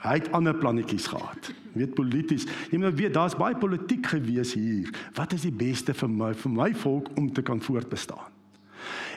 Hy 0.00 0.16
het 0.16 0.30
ander 0.32 0.56
plannetjies 0.56 1.10
gehad. 1.12 1.50
Jy 1.74 1.82
weet 1.82 1.96
polities. 1.98 2.46
Jy 2.72 2.80
moet 2.80 2.96
weet 2.96 3.12
daar's 3.14 3.36
baie 3.36 3.58
politiek 3.60 4.06
gewees 4.08 4.54
hier. 4.56 4.88
Wat 5.18 5.34
is 5.36 5.44
die 5.44 5.52
beste 5.52 5.92
vir 5.92 6.08
my 6.08 6.32
vir 6.32 6.54
my 6.54 6.70
volk 6.86 7.10
om 7.20 7.28
te 7.28 7.44
kan 7.44 7.60
voortbestaan? 7.60 8.39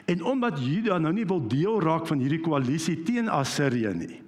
En 0.04 0.24
omdat 0.24 0.60
Juda 0.60 0.98
nou 0.98 1.12
nie 1.16 1.26
wil 1.26 1.40
deel 1.48 1.80
raak 1.80 2.06
van 2.06 2.20
hierdie 2.20 2.42
koalisie 2.44 2.98
teen 3.06 3.28
Assirië 3.32 3.94
nie. 3.96 4.20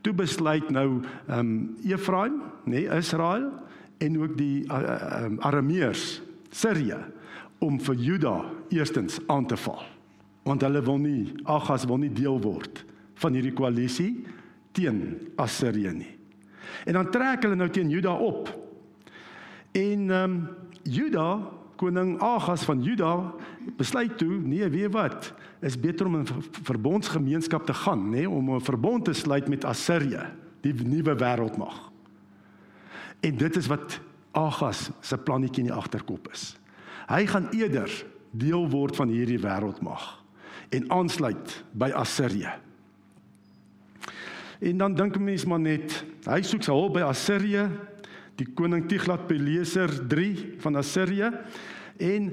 Toe 0.00 0.14
besluit 0.16 0.70
nou 0.70 1.02
ehm 1.26 1.38
um, 1.38 1.50
Efraim, 1.84 2.40
nê, 2.64 2.86
nee, 2.86 2.98
Israel 2.98 3.50
en 3.98 4.18
ook 4.20 4.36
die 4.38 4.64
uh, 4.64 4.78
uh, 4.78 5.30
Arameërs, 5.44 6.22
Sirië 6.50 6.98
om 7.58 7.80
vir 7.82 7.94
Juda 7.94 8.34
eerstens 8.70 9.18
aan 9.26 9.46
te 9.46 9.56
val. 9.58 9.82
Want 10.46 10.62
hulle 10.62 10.82
wil 10.86 11.00
nie 11.02 11.34
Agas 11.44 11.84
wil 11.84 11.98
nie 11.98 12.12
deel 12.14 12.38
word 12.40 12.84
van 13.18 13.34
hierdie 13.34 13.52
koalisie 13.52 14.12
teen 14.72 15.18
Assirië 15.36 15.92
nie. 15.92 16.14
En 16.86 17.00
dan 17.00 17.10
trek 17.10 17.42
hulle 17.42 17.58
nou 17.58 17.68
teen 17.74 17.90
Juda 17.90 18.14
op. 18.14 18.48
En 19.72 20.10
ehm 20.10 20.24
um, 20.24 20.40
Juda, 20.88 21.42
koning 21.78 22.16
Agas 22.24 22.64
van 22.66 22.82
Juda, 22.82 23.12
besluit 23.78 24.16
toe, 24.18 24.40
nee, 24.42 24.66
weet 24.68 24.92
wat, 24.92 25.32
is 25.64 25.78
beter 25.78 26.06
om 26.06 26.18
in 26.20 26.26
verbondsgemeenskap 26.66 27.66
te 27.66 27.74
gaan, 27.74 28.08
nê, 28.10 28.24
nee, 28.24 28.30
om 28.30 28.54
'n 28.54 28.60
verbond 28.60 29.04
te 29.04 29.12
sluit 29.12 29.48
met 29.48 29.64
Assirië, 29.64 30.26
die 30.60 30.74
nuwe 30.74 31.14
wêreldmag. 31.14 31.90
En 33.20 33.36
dit 33.36 33.56
is 33.56 33.66
wat 33.66 34.00
Agas 34.32 34.90
se 35.00 35.18
plannetjie 35.18 35.64
in 35.64 35.70
die 35.70 35.76
agterkop 35.76 36.28
is. 36.32 36.56
Hy 37.08 37.26
gaan 37.26 37.48
eerder 37.50 37.90
deel 38.30 38.68
word 38.68 38.96
van 38.96 39.08
hierdie 39.08 39.40
wêreldmag 39.40 40.24
en 40.68 40.90
aansluit 40.90 41.64
by 41.72 41.90
Assirië. 41.96 42.50
En 44.58 44.78
dan 44.78 44.94
dink 44.94 45.18
mense 45.18 45.48
maar 45.48 45.62
net, 45.62 46.04
hy 46.26 46.42
soek 46.42 46.62
sy 46.66 46.74
hulp 46.74 46.96
by 46.98 47.06
Assirië, 47.06 47.68
die 48.38 48.46
koning 48.54 48.86
Tiglat-Pileser 48.88 50.08
3 50.08 50.30
van 50.62 50.80
Assirië 50.80 51.32
en 51.96 52.32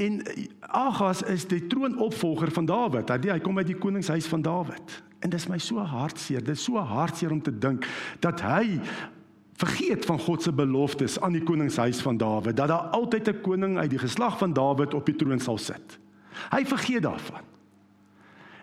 en 0.00 0.20
Agas 0.60 1.20
is 1.28 1.44
die 1.50 1.66
troonopvolger 1.68 2.48
van 2.56 2.64
Dawid. 2.64 3.10
Hy 3.10 3.32
hy 3.34 3.40
kom 3.44 3.58
uit 3.58 3.68
die 3.68 3.76
koningshuis 3.76 4.28
van 4.30 4.40
Dawid. 4.42 4.94
En 5.20 5.28
dit 5.28 5.36
is 5.36 5.48
my 5.50 5.58
so 5.60 5.82
hartseer. 5.84 6.40
Dit 6.40 6.56
is 6.56 6.64
so 6.64 6.80
hartseer 6.80 7.34
om 7.34 7.42
te 7.42 7.52
dink 7.52 7.84
dat 8.24 8.40
hy 8.40 8.78
vergeet 9.60 10.06
van 10.08 10.18
God 10.22 10.46
se 10.46 10.52
beloftes 10.56 11.18
aan 11.20 11.36
die 11.36 11.44
koningshuis 11.44 12.00
van 12.00 12.16
Dawid 12.16 12.56
dat 12.56 12.72
daar 12.72 12.94
altyd 12.96 13.28
'n 13.28 13.40
koning 13.42 13.78
uit 13.78 13.90
die 13.90 14.00
geslag 14.00 14.38
van 14.38 14.52
Dawid 14.52 14.94
op 14.94 15.06
die 15.06 15.16
troon 15.16 15.40
sal 15.40 15.58
sit. 15.58 15.98
Hy 16.50 16.64
vergeet 16.64 17.02
daarvan. 17.02 17.44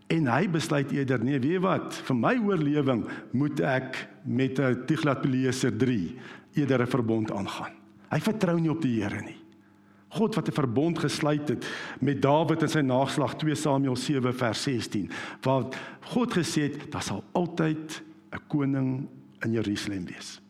En 0.07 0.27
hy 0.27 0.49
besluit 0.49 0.91
eerder 0.91 1.23
nee, 1.23 1.39
weet 1.39 1.61
wat, 1.61 1.93
vir 1.93 2.15
my 2.15 2.37
oorlewing 2.39 3.05
moet 3.31 3.59
ek 3.59 4.07
met 4.23 4.59
'n 4.59 4.85
Tiglat-Pileser 4.85 5.77
3 5.77 6.15
eerder 6.57 6.81
'n 6.81 6.87
verbond 6.87 7.31
aangaan. 7.31 7.73
Hy 8.09 8.19
vertrou 8.19 8.59
nie 8.59 8.71
op 8.71 8.81
die 8.81 9.01
Here 9.01 9.21
nie. 9.21 9.37
God 10.09 10.35
wat 10.35 10.47
'n 10.47 10.53
verbond 10.53 10.99
gesluit 10.99 11.49
het 11.49 11.67
met 11.99 12.21
Dawid 12.21 12.61
in 12.61 12.69
sy 12.69 12.79
nageslag 12.79 13.35
2 13.35 13.55
Samuel 13.55 13.95
7 13.95 14.33
vers 14.33 14.63
16, 14.63 15.09
waar 15.41 15.65
God 16.01 16.33
gesê 16.33 16.61
het 16.61 16.91
daar 16.91 17.03
sal 17.03 17.23
altyd 17.33 18.01
'n 18.31 18.41
koning 18.47 19.07
in 19.41 19.51
Jerusalem 19.51 20.05
wees. 20.05 20.41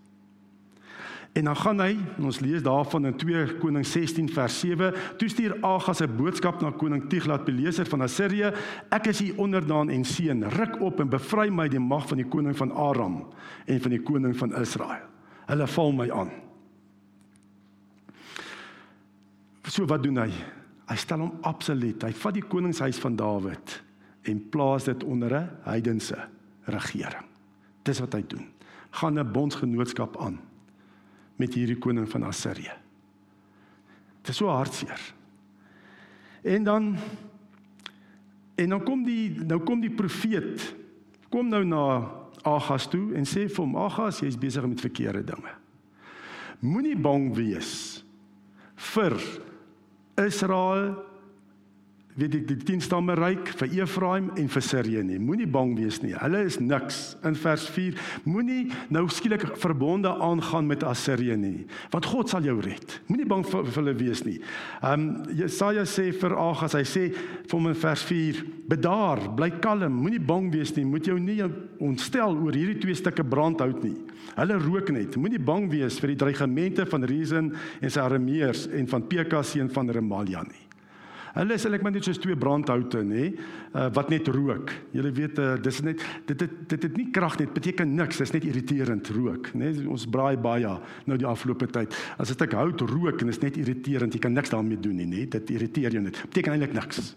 En 1.38 1.44
dan 1.44 1.56
gaan 1.56 1.80
hy, 1.80 1.92
ons 2.18 2.40
lees 2.40 2.64
daarvan 2.66 3.06
in 3.06 3.18
2 3.18 3.58
Koning 3.62 3.86
16 3.86 4.30
vers 4.34 4.60
7, 4.60 4.94
toe 5.18 5.28
stuur 5.30 5.58
Agas 5.62 6.02
'n 6.02 6.16
boodskap 6.18 6.62
na 6.62 6.72
koning 6.72 7.10
Tiglat-Pileser 7.10 7.86
van 7.86 8.02
Assirië: 8.02 8.52
"Ek 8.90 9.08
is 9.08 9.22
u 9.22 9.34
onderdaan 9.36 9.90
en 9.90 10.06
seun, 10.06 10.50
ruk 10.50 10.82
op 10.82 11.00
en 11.00 11.10
bevry 11.10 11.50
my 11.50 11.68
die 11.68 11.80
mag 11.80 12.08
van 12.08 12.18
die 12.18 12.28
koning 12.28 12.58
van 12.58 12.72
Aram 12.72 13.28
en 13.66 13.82
van 13.82 13.92
die 13.92 14.02
koning 14.02 14.38
van 14.38 14.56
Israel. 14.56 15.17
Hulle 15.48 15.68
val 15.68 15.92
my 15.96 16.12
aan." 16.12 16.32
So 19.68 19.86
wat 19.86 20.04
doen 20.04 20.18
hy? 20.18 20.32
Hy 20.88 20.96
stel 20.96 21.26
hom 21.26 21.34
absoluut. 21.48 22.04
Hy 22.04 22.14
vat 22.16 22.38
die 22.38 22.46
koningshuis 22.48 23.00
van 23.04 23.18
Dawid 23.20 23.82
en 24.28 24.40
plaas 24.52 24.88
dit 24.88 25.04
onder 25.04 25.34
'n 25.36 25.50
heidense 25.64 26.18
regering. 26.66 27.26
Dis 27.84 28.00
wat 28.00 28.14
hy 28.14 28.24
doen. 28.28 28.48
Gaan 28.92 29.20
'n 29.20 29.32
bondsgenootskap 29.32 30.18
aan 30.18 30.40
met 31.36 31.54
hierdie 31.54 31.78
koning 31.78 32.10
van 32.10 32.24
Assirië. 32.24 32.74
Dit 34.22 34.30
is 34.30 34.38
so 34.38 34.48
hartseer. 34.48 35.14
En 36.44 36.64
dan 36.64 36.98
en 38.56 38.70
dan 38.70 38.84
kom 38.84 39.04
die 39.04 39.30
nou 39.46 39.60
kom 39.64 39.82
die 39.82 39.94
profeet 39.94 40.76
kom 41.30 41.50
nou 41.50 41.64
na 41.64 41.84
Agas 42.46 42.88
toe 42.92 43.16
en 43.18 43.26
sê 43.26 43.48
vir 43.48 43.64
hom 43.64 43.76
Agas 43.80 44.22
jy's 44.22 44.38
besig 44.40 44.66
met 44.68 44.82
verkeerde 44.82 45.24
dinge. 45.32 45.54
Moenie 46.62 46.98
bang 46.98 47.30
wees 47.38 48.04
vir 48.94 49.18
Israel 50.18 50.96
weet 52.18 52.36
ek 52.40 52.46
die 52.50 52.58
10 52.74 52.82
stamme 52.82 53.14
ryk 53.18 53.52
vir 53.60 53.74
Efraim 53.84 54.32
en 54.40 54.48
vir 54.50 54.64
Sirië 54.66 55.04
nie. 55.06 55.20
Moenie 55.22 55.48
bang 55.50 55.76
wees 55.78 56.00
nie. 56.02 56.16
Hulle 56.18 56.42
is 56.48 56.58
niks. 56.60 57.16
In 57.28 57.38
vers 57.38 57.68
4 57.74 57.98
moenie 58.26 58.72
nou 58.94 59.06
skielik 59.14 59.46
verbonde 59.62 60.10
aangaan 60.10 60.68
met 60.70 60.86
Assirië 60.88 61.38
nie, 61.38 61.68
want 61.94 62.10
God 62.10 62.34
sal 62.34 62.48
jou 62.48 62.58
red. 62.64 62.98
Moenie 63.12 63.28
bang 63.30 63.46
vir, 63.46 63.64
vir 63.70 63.80
hulle 63.82 63.96
wees 64.02 64.24
nie. 64.26 64.38
Ehm 64.82 65.08
um, 65.08 65.08
Jesaja 65.38 65.86
sê 65.86 66.10
vir 66.16 66.34
Agas, 66.42 66.76
hy 66.78 66.84
sê 66.88 67.06
vir 67.14 67.54
hom 67.54 67.70
in 67.70 67.78
vers 67.78 68.04
4: 68.10 68.44
"Bedaar, 68.68 69.24
bly 69.38 69.52
kalm, 69.62 70.02
moenie 70.02 70.24
bang 70.24 70.50
wees 70.54 70.74
nie. 70.76 70.86
Moet 70.86 71.12
jou 71.12 71.20
nie 71.20 71.42
ontstel 71.80 72.38
oor 72.38 72.54
hierdie 72.54 72.80
twee 72.82 72.98
stukke 72.98 73.24
brandhout 73.24 73.84
nie. 73.84 73.96
Hulle 74.36 74.58
rook 74.66 74.90
net. 74.92 75.18
Moenie 75.18 75.40
bang 75.40 75.70
wees 75.72 76.00
vir 76.02 76.16
die 76.16 76.22
dreigemente 76.26 76.86
van 76.86 77.04
Rezin 77.04 77.54
en 77.82 77.90
sy 77.90 78.02
armeers 78.02 78.68
en 78.68 78.88
van 78.88 79.06
Pekah 79.08 79.44
seun 79.44 79.70
van 79.70 79.90
Remalia 79.90 80.44
nie." 80.44 80.67
Hulle 81.38 81.54
is 81.54 81.66
eintlik 81.68 81.84
maar 81.86 81.94
net 81.94 82.08
soos 82.08 82.18
twee 82.18 82.38
brandhoute 82.40 83.04
nê, 83.06 83.28
uh, 83.30 83.88
wat 83.94 84.10
net 84.10 84.30
rook. 84.34 84.72
Jy 84.96 85.12
weet 85.14 85.38
uh, 85.44 85.52
dis 85.62 85.82
net 85.86 86.02
dit 86.26 86.40
dit 86.42 86.56
dit 86.74 86.88
het 86.88 86.98
nie 86.98 87.08
krag 87.14 87.38
net 87.38 87.54
beteken 87.54 87.94
niks, 87.94 88.18
dis 88.24 88.34
net 88.34 88.48
irriterend 88.48 89.12
rook, 89.14 89.52
nê. 89.54 89.70
Ons 89.86 90.08
braai 90.10 90.38
baie 90.42 90.74
nou 91.06 91.20
die 91.20 91.30
afgelope 91.30 91.70
tyd. 91.70 91.94
As 92.18 92.32
'n 92.32 92.40
stuk 92.40 92.58
hout 92.58 92.82
rook 92.90 93.22
en 93.22 93.30
is 93.30 93.42
net 93.42 93.58
irriterend, 93.58 94.14
jy 94.14 94.20
kan 94.20 94.34
niks 94.34 94.50
daarmee 94.50 94.82
doen 94.82 94.98
nie, 94.98 95.06
nê. 95.06 95.30
Dit 95.30 95.50
irriteer 95.50 95.94
jou 95.94 96.02
net. 96.02 96.18
Beteken 96.26 96.54
eintlik 96.54 96.74
niks. 96.74 97.16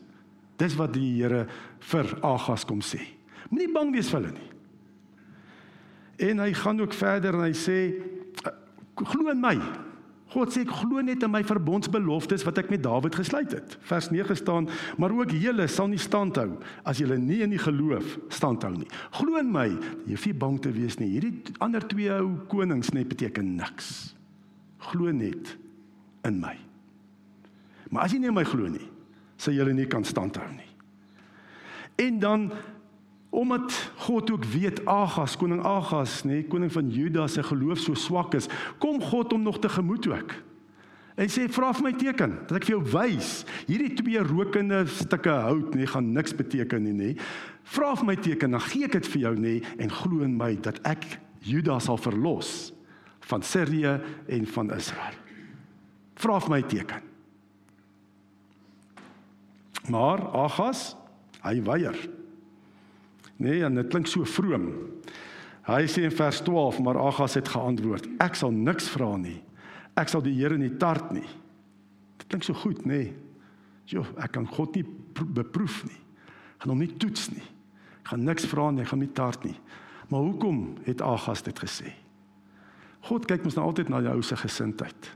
Dis 0.58 0.76
wat 0.76 0.92
die 0.92 1.22
Here 1.22 1.46
vir 1.80 2.18
Agas 2.22 2.64
kom 2.64 2.80
sê. 2.80 3.00
Moenie 3.48 3.72
bang 3.72 3.92
wees 3.92 4.10
vir 4.10 4.20
hulle 4.20 4.32
nie. 4.36 4.50
En 6.28 6.38
hy 6.38 6.52
gaan 6.52 6.80
ook 6.80 6.92
verder 6.92 7.34
en 7.34 7.46
hy 7.48 7.54
sê 7.56 7.94
glo 8.94 9.30
in 9.30 9.40
my. 9.40 9.56
God 10.30 10.52
sê 10.54 10.62
ek 10.62 10.70
glo 10.82 11.02
net 11.02 11.24
in 11.26 11.32
my 11.32 11.40
verbondsbeloftes 11.46 12.44
wat 12.46 12.60
ek 12.62 12.70
met 12.70 12.84
Dawid 12.84 13.16
gesluit 13.18 13.50
het. 13.50 13.74
Vers 13.88 14.10
9 14.14 14.36
staan: 14.38 14.68
"Maar 14.98 15.10
ook 15.10 15.34
julle 15.34 15.66
sal 15.66 15.88
nie 15.90 15.98
standhou 15.98 16.58
as 16.84 16.98
julle 16.98 17.18
nie 17.18 17.40
in 17.42 17.50
die 17.50 17.58
geloof 17.58 18.18
standhou 18.28 18.70
nie. 18.76 18.88
Glo 19.10 19.36
in 19.36 19.50
my, 19.50 19.68
jy 20.06 20.14
hoef 20.14 20.26
nie 20.26 20.34
bang 20.34 20.60
te 20.60 20.72
wees 20.72 20.98
nie. 20.98 21.10
Hierdie 21.10 21.42
ander 21.58 21.86
twee 21.86 22.10
ou 22.10 22.46
konings 22.48 22.92
net 22.92 23.08
beteken 23.08 23.56
niks. 23.56 24.14
Glo 24.78 25.10
net 25.10 25.56
in 26.24 26.40
my. 26.40 26.56
Maar 27.90 28.04
as 28.04 28.12
jy 28.12 28.18
nie 28.18 28.28
in 28.28 28.34
my 28.34 28.44
glo 28.44 28.68
nie, 28.68 28.88
sal 29.36 29.54
julle 29.54 29.74
nie 29.74 29.86
kan 29.86 30.04
standhou 30.04 30.46
nie." 30.54 30.70
En 32.06 32.18
dan 32.18 32.52
Omdat 33.30 33.72
God 34.06 34.30
ook 34.34 34.44
weet 34.44 34.82
Agas, 34.90 35.36
koning 35.38 35.62
Agas, 35.62 36.24
nê, 36.24 36.40
nee, 36.40 36.46
koning 36.50 36.72
van 36.72 36.90
Juda 36.90 37.28
se 37.30 37.42
geloof 37.46 37.78
so 37.78 37.94
swak 37.94 38.34
is, 38.34 38.48
kom 38.82 38.98
God 39.02 39.32
hom 39.32 39.44
nog 39.46 39.60
tegemoet 39.62 40.08
ook. 40.10 40.34
Hy 41.20 41.26
sê 41.28 41.44
vra 41.52 41.68
vir 41.76 41.84
my 41.84 41.92
teken 42.00 42.34
dat 42.48 42.56
ek 42.58 42.66
vir 42.68 42.74
jou 42.76 42.82
wys. 42.94 43.30
Hierdie 43.68 43.92
twee 43.98 44.22
rokende 44.24 44.82
stukke 44.88 45.34
hout 45.44 45.74
nê 45.74 45.82
nee, 45.82 45.90
gaan 45.90 46.12
niks 46.16 46.34
beteken 46.36 46.86
nie, 46.86 46.94
nê. 46.96 47.10
Vra 47.70 47.92
vir 47.98 48.08
my 48.08 48.16
teken, 48.18 48.56
dan 48.56 48.64
gee 48.64 48.88
ek 48.88 48.96
dit 48.98 49.10
vir 49.14 49.26
jou 49.26 49.34
nê 49.36 49.56
nee, 49.60 49.74
en 49.84 49.92
glo 50.00 50.24
in 50.26 50.36
my 50.38 50.54
dat 50.64 50.80
ek 50.88 51.06
Juda 51.44 51.78
sal 51.80 52.00
verlos 52.00 52.70
van 53.30 53.44
Sirië 53.46 53.98
en 54.32 54.46
van 54.54 54.72
Israel. 54.74 55.18
Vra 56.20 56.38
vir 56.40 56.54
my 56.56 56.62
teken. 56.68 57.06
Maar 59.90 60.24
Agas, 60.46 60.90
hy 61.44 61.60
weier. 61.66 62.00
Nee, 63.40 63.62
en 63.64 63.78
dit 63.78 63.88
klink 63.88 64.08
so 64.10 64.26
vroom. 64.28 64.68
Hy 65.68 65.84
sê 65.88 66.04
in 66.04 66.14
vers 66.14 66.42
12, 66.44 66.80
maar 66.84 66.98
Agas 67.00 67.38
het 67.38 67.48
geantwoord: 67.48 68.08
Ek 68.20 68.36
sal 68.36 68.52
niks 68.52 68.90
vra 68.92 69.14
nie. 69.20 69.38
Ek 69.98 70.12
sal 70.12 70.22
die 70.24 70.34
Here 70.36 70.58
nie 70.58 70.72
tart 70.80 71.12
nie. 71.14 71.26
Dit 72.20 72.28
klink 72.28 72.44
so 72.46 72.56
goed, 72.56 72.84
nê? 72.84 73.04
Nee. 73.04 73.14
Jo, 73.90 74.04
ek 74.22 74.36
kan 74.36 74.46
God 74.46 74.76
nie 74.78 74.84
beproef 75.34 75.80
nie. 75.88 75.98
Ek 76.54 76.62
gaan 76.62 76.74
hom 76.74 76.82
nie 76.84 76.92
toets 77.00 77.30
nie. 77.32 77.42
Ek 78.04 78.12
gaan 78.12 78.26
niks 78.28 78.46
vra 78.46 78.68
nie, 78.70 78.84
ek 78.84 78.92
gaan 78.92 79.02
nie 79.02 79.14
tart 79.16 79.46
nie. 79.48 79.56
Maar 80.10 80.26
hoekom 80.28 80.60
het 80.86 81.02
Agas 81.02 81.42
dit 81.46 81.58
gesê? 81.58 81.90
God 83.08 83.26
kyk 83.26 83.46
mos 83.46 83.56
nou 83.56 83.64
altyd 83.70 83.90
na 83.90 84.02
jou 84.04 84.18
se 84.26 84.36
gesindheid. 84.36 85.10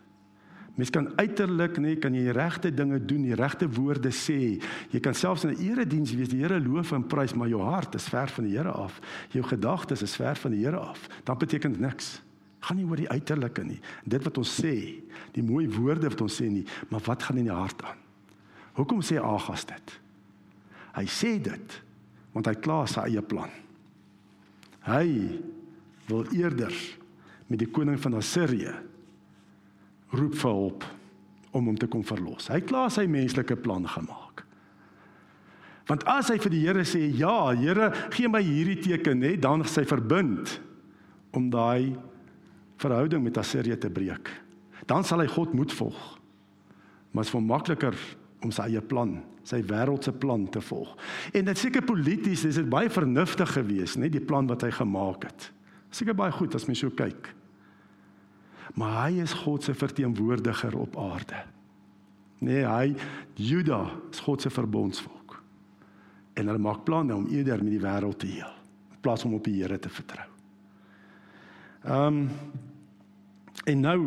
Mens 0.75 0.91
kan 0.91 1.07
uiterlik 1.17 1.79
nê 1.79 1.95
kan 2.03 2.15
jy 2.17 2.25
die 2.27 2.35
regte 2.35 2.71
dinge 2.75 2.99
doen, 2.99 3.23
die 3.23 3.37
regte 3.39 3.69
woorde 3.71 4.11
sê. 4.11 4.59
Jy 4.91 5.01
kan 5.01 5.15
selfs 5.15 5.45
in 5.45 5.55
'n 5.55 5.63
erediens 5.63 6.15
wees, 6.15 6.29
die 6.29 6.43
Here 6.43 6.59
loof 6.59 6.93
en 6.93 7.07
prys, 7.07 7.35
maar 7.35 7.49
jou 7.49 7.63
hart 7.63 7.95
is 7.95 8.09
ver 8.09 8.29
van 8.29 8.45
die 8.45 8.57
Here 8.57 8.73
af. 8.73 9.01
Jou 9.31 9.45
gedagtes 9.45 10.03
is 10.03 10.17
ver 10.17 10.35
van 10.35 10.51
die 10.51 10.65
Here 10.65 10.79
af. 10.79 11.09
Dan 11.25 11.39
beteken 11.39 11.73
dit 11.73 11.81
niks. 11.81 12.23
Gaan 12.61 12.77
nie 12.77 12.87
oor 12.87 12.97
die 12.97 13.09
uiterlike 13.09 13.65
nie. 13.65 13.81
Dit 14.05 14.25
wat 14.25 14.39
ons 14.39 14.63
sê, 14.63 15.03
die 15.33 15.43
mooi 15.43 15.69
woorde 15.69 16.09
wat 16.09 16.21
ons 16.21 16.41
sê 16.41 16.49
nie, 16.51 16.65
maar 16.89 17.01
wat 17.05 17.23
gaan 17.23 17.37
in 17.37 17.45
die 17.45 17.53
hart 17.53 17.83
aan? 17.83 17.99
Hoekom 18.75 19.03
sê 19.03 19.21
Agas 19.23 19.65
dit? 19.65 20.01
Hy 20.95 21.05
sê 21.05 21.39
dit 21.43 21.83
want 22.33 22.47
hy 22.47 22.55
klaar 22.55 22.89
sy 22.89 23.01
eie 23.01 23.23
plan. 23.23 23.51
Hy 24.89 25.39
wil 26.09 26.27
eerder 26.35 26.75
met 27.47 27.59
die 27.59 27.71
koning 27.71 28.01
van 28.01 28.15
Assirië 28.15 28.75
roep 30.17 30.35
vir 30.41 30.51
hulp 30.51 30.87
om 31.55 31.71
hom 31.71 31.79
te 31.79 31.89
kom 31.91 32.05
verlos. 32.07 32.49
Hy 32.51 32.61
het 32.61 32.71
klaar 32.71 32.91
sy 32.91 33.07
menslike 33.11 33.57
plan 33.63 33.87
gemaak. 33.89 34.43
Want 35.89 36.05
as 36.09 36.31
hy 36.33 36.39
vir 36.41 36.51
die 36.51 36.63
Here 36.65 36.85
sê, 36.85 37.13
"Ja, 37.13 37.53
Here, 37.53 37.93
gee 38.11 38.29
my 38.29 38.43
hierdie 38.43 38.81
teken," 38.81 39.23
hè, 39.23 39.37
dan 39.37 39.61
is 39.61 39.77
hy 39.77 39.85
verbind 39.85 40.61
om 41.33 41.51
daai 41.51 41.97
verhouding 42.77 43.23
met 43.23 43.39
Assirië 43.39 43.77
te 43.79 43.91
breek. 43.91 44.31
Dan 44.87 45.05
sal 45.05 45.21
hy 45.21 45.27
God 45.27 45.53
moet 45.53 45.73
volg. 45.73 46.19
Maar 47.13 47.25
dit 47.25 47.35
is 47.35 47.41
makliker 47.41 47.95
om 48.43 48.51
sy 48.51 48.63
eie 48.63 48.81
plan, 48.81 49.23
sy 49.43 49.63
wêreldse 49.63 50.13
plan 50.13 50.49
te 50.49 50.61
volg. 50.61 50.97
En 51.33 51.45
dit 51.45 51.59
seker 51.59 51.83
polities 51.83 52.45
is 52.45 52.55
dit 52.55 52.69
baie 52.69 52.91
vernuftig 52.91 53.53
geweest, 53.53 53.97
net 53.97 54.13
die 54.13 54.25
plan 54.25 54.47
wat 54.47 54.63
hy 54.63 54.71
gemaak 54.71 55.25
het. 55.25 55.53
Seker 55.91 56.15
baie 56.15 56.33
goed 56.33 56.55
as 56.55 56.67
mens 56.67 56.79
so 56.79 56.91
kyk. 56.91 57.35
Maar 58.75 59.09
hy 59.09 59.21
is 59.23 59.33
God 59.33 59.63
se 59.63 59.75
verteenwoordiger 59.75 60.77
op 60.79 60.97
aarde. 60.97 61.45
Nee, 62.39 62.65
hy 62.65 62.95
Juda 63.35 63.91
is 64.11 64.21
God 64.21 64.43
se 64.43 64.51
verbondsvolk 64.51 65.43
en 66.35 66.47
hulle 66.51 66.59
maak 66.59 66.83
planne 66.85 67.15
om 67.15 67.29
eerder 67.31 67.63
met 67.63 67.77
die 67.77 67.83
wêreld 67.83 68.19
te 68.19 68.27
heel 68.27 68.55
in 68.91 69.01
plaas 69.05 69.25
om 69.25 69.37
op 69.37 69.45
die 69.47 69.61
Here 69.63 69.79
te 69.79 69.89
vertrou. 69.93 70.27
Ehm 71.85 72.25
um, 72.25 72.29
en 73.65 73.81
nou 73.81 73.99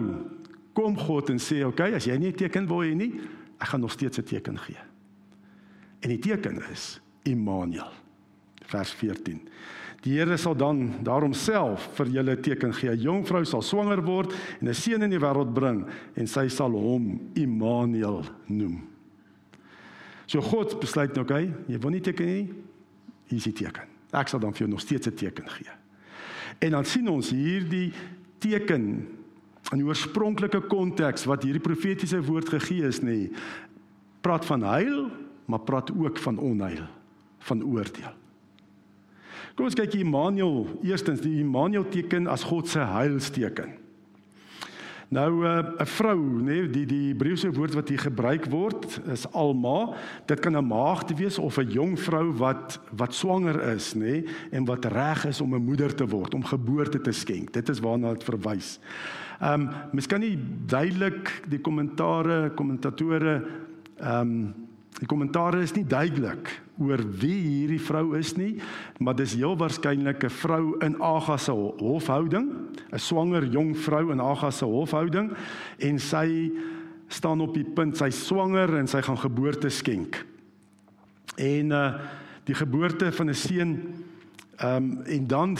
kom 0.78 0.98
God 0.98 1.30
en 1.30 1.40
sê, 1.40 1.64
"Oké, 1.66 1.68
okay, 1.68 1.94
as 1.94 2.06
jy 2.06 2.18
nie 2.18 2.30
'n 2.30 2.36
teken 2.36 2.68
wil 2.68 2.84
hê 2.84 2.96
nie, 2.96 3.14
ek 3.58 3.68
gaan 3.68 3.80
nog 3.80 3.92
steeds 3.92 4.18
'n 4.18 4.24
teken 4.24 4.58
gee." 4.58 4.78
En 6.00 6.10
die 6.10 6.20
teken 6.20 6.62
is 6.72 7.00
Immanuel. 7.24 7.92
Vers 8.68 8.92
14. 9.00 9.40
Die 10.06 10.18
Here 10.18 10.38
sal 10.38 10.56
dan 10.56 10.92
daarom 11.04 11.34
self 11.34 11.90
vir 11.98 12.12
julle 12.20 12.36
teken 12.40 12.74
gee. 12.74 12.92
'n 12.92 13.02
Jong 13.02 13.26
vrou 13.28 13.44
sal 13.46 13.62
swanger 13.62 14.02
word 14.04 14.34
en 14.62 14.68
'n 14.68 14.74
seun 14.74 15.04
in 15.04 15.10
die 15.10 15.20
wêreld 15.20 15.54
bring 15.54 15.86
en 16.16 16.28
sy 16.28 16.48
sal 16.48 16.72
hom 16.72 17.32
Immanuel 17.36 18.24
noem. 18.48 18.88
So 20.28 20.42
God 20.42 20.80
besluit 20.80 21.16
nou, 21.16 21.24
okay, 21.24 21.52
jy 21.68 21.80
wil 21.80 21.92
nie 21.92 22.02
teken 22.02 22.26
nie. 22.26 22.54
Hier 23.28 23.38
is 23.38 23.44
die 23.44 23.54
teken. 23.54 23.88
Ek 24.14 24.28
sal 24.28 24.40
dan 24.40 24.54
vir 24.54 24.66
jou 24.66 24.70
nog 24.70 24.82
steeds 24.82 25.08
'n 25.08 25.16
teken 25.16 25.50
gee. 25.50 25.72
En 26.60 26.72
dan 26.72 26.86
sien 26.86 27.08
ons 27.08 27.30
hierdie 27.30 27.94
teken 28.40 29.08
in 29.72 29.78
die 29.78 29.86
oorspronklike 29.86 30.62
konteks 30.68 31.26
wat 31.26 31.44
hierdie 31.44 31.64
profetiese 31.64 32.22
woord 32.24 32.50
gegee 32.50 32.88
is, 32.88 33.02
nê. 33.02 33.30
Praat 34.22 34.46
van 34.46 34.64
heil, 34.64 35.12
maar 35.46 35.60
praat 35.60 35.92
ook 35.92 36.18
van 36.18 36.38
onheil, 36.38 36.88
van 37.40 37.64
oordeel. 37.64 38.27
Kom 39.58 39.66
ons 39.66 39.74
kyk 39.74 39.96
Immanuel, 39.98 40.68
eerstens 40.86 41.24
die 41.24 41.40
Immanuel 41.42 41.88
teken 41.90 42.28
as 42.30 42.44
God 42.46 42.70
se 42.70 42.84
heilsteken. 42.86 43.72
Nou 45.10 45.46
eh, 45.48 45.64
'n 45.64 45.82
uh, 45.82 45.86
vrou, 45.88 46.20
nê, 46.44 46.44
nee, 46.44 46.70
die 46.70 46.86
die 46.86 47.08
Hebreëse 47.14 47.50
woord 47.56 47.74
wat 47.74 47.90
hier 47.90 48.00
gebruik 48.00 48.46
word 48.52 49.00
is 49.10 49.26
alma. 49.32 49.96
Dit 50.28 50.40
kan 50.40 50.54
'n 50.58 50.68
maagd 50.68 51.16
wees 51.18 51.40
of 51.40 51.58
'n 51.58 51.72
jong 51.72 51.98
vrou 52.00 52.38
wat 52.38 52.80
wat 52.92 53.14
swanger 53.14 53.58
is, 53.74 53.96
nê, 53.96 54.00
nee, 54.00 54.26
en 54.52 54.66
wat 54.66 54.86
reg 54.86 55.26
is 55.26 55.42
om 55.42 55.56
'n 55.56 55.66
moeder 55.66 55.96
te 55.96 56.06
word, 56.06 56.34
om 56.34 56.44
geboorte 56.44 57.02
te 57.02 57.12
skenk. 57.12 57.54
Dit 57.54 57.70
is 57.70 57.80
waarna 57.80 58.14
dit 58.14 58.24
verwys. 58.24 58.80
Ehm 59.42 59.62
um, 59.62 59.70
mens 59.92 60.08
kan 60.08 60.20
nie 60.20 60.38
duidelik 60.66 61.42
die 61.48 61.60
kommentare, 61.60 62.52
kommentatore 62.54 63.46
ehm 63.98 64.22
um, 64.22 64.67
Die 64.98 65.06
kommentaar 65.06 65.60
is 65.62 65.76
nie 65.76 65.86
duidelik 65.86 66.50
oor 66.82 67.02
wie 67.22 67.36
hierdie 67.38 67.82
vrou 67.82 68.16
is 68.18 68.34
nie, 68.38 68.58
maar 69.02 69.18
dis 69.18 69.36
heel 69.38 69.58
waarskynlik 69.58 70.24
'n 70.24 70.30
vrou 70.30 70.78
in 70.82 70.98
Agas 71.02 71.44
se 71.46 71.52
hofhouding, 71.52 72.50
'n 72.92 73.00
swanger 73.00 73.46
jong 73.46 73.78
vrou 73.78 74.12
in 74.12 74.20
Agas 74.20 74.58
se 74.58 74.66
hofhouding 74.66 75.32
en 75.78 76.00
sy 76.00 76.52
staan 77.08 77.42
op 77.42 77.54
die 77.54 77.64
punt 77.64 77.98
sy 77.98 78.10
swanger 78.10 78.78
en 78.78 78.88
sy 78.88 79.02
gaan 79.02 79.18
geboorte 79.18 79.70
skenk. 79.70 80.26
En 81.38 81.72
uh 81.72 81.94
die 82.48 82.56
geboorte 82.56 83.12
van 83.12 83.30
'n 83.30 83.34
seun 83.34 83.72
ehm 84.58 84.76
um, 84.76 85.02
en 85.06 85.28
dan 85.28 85.58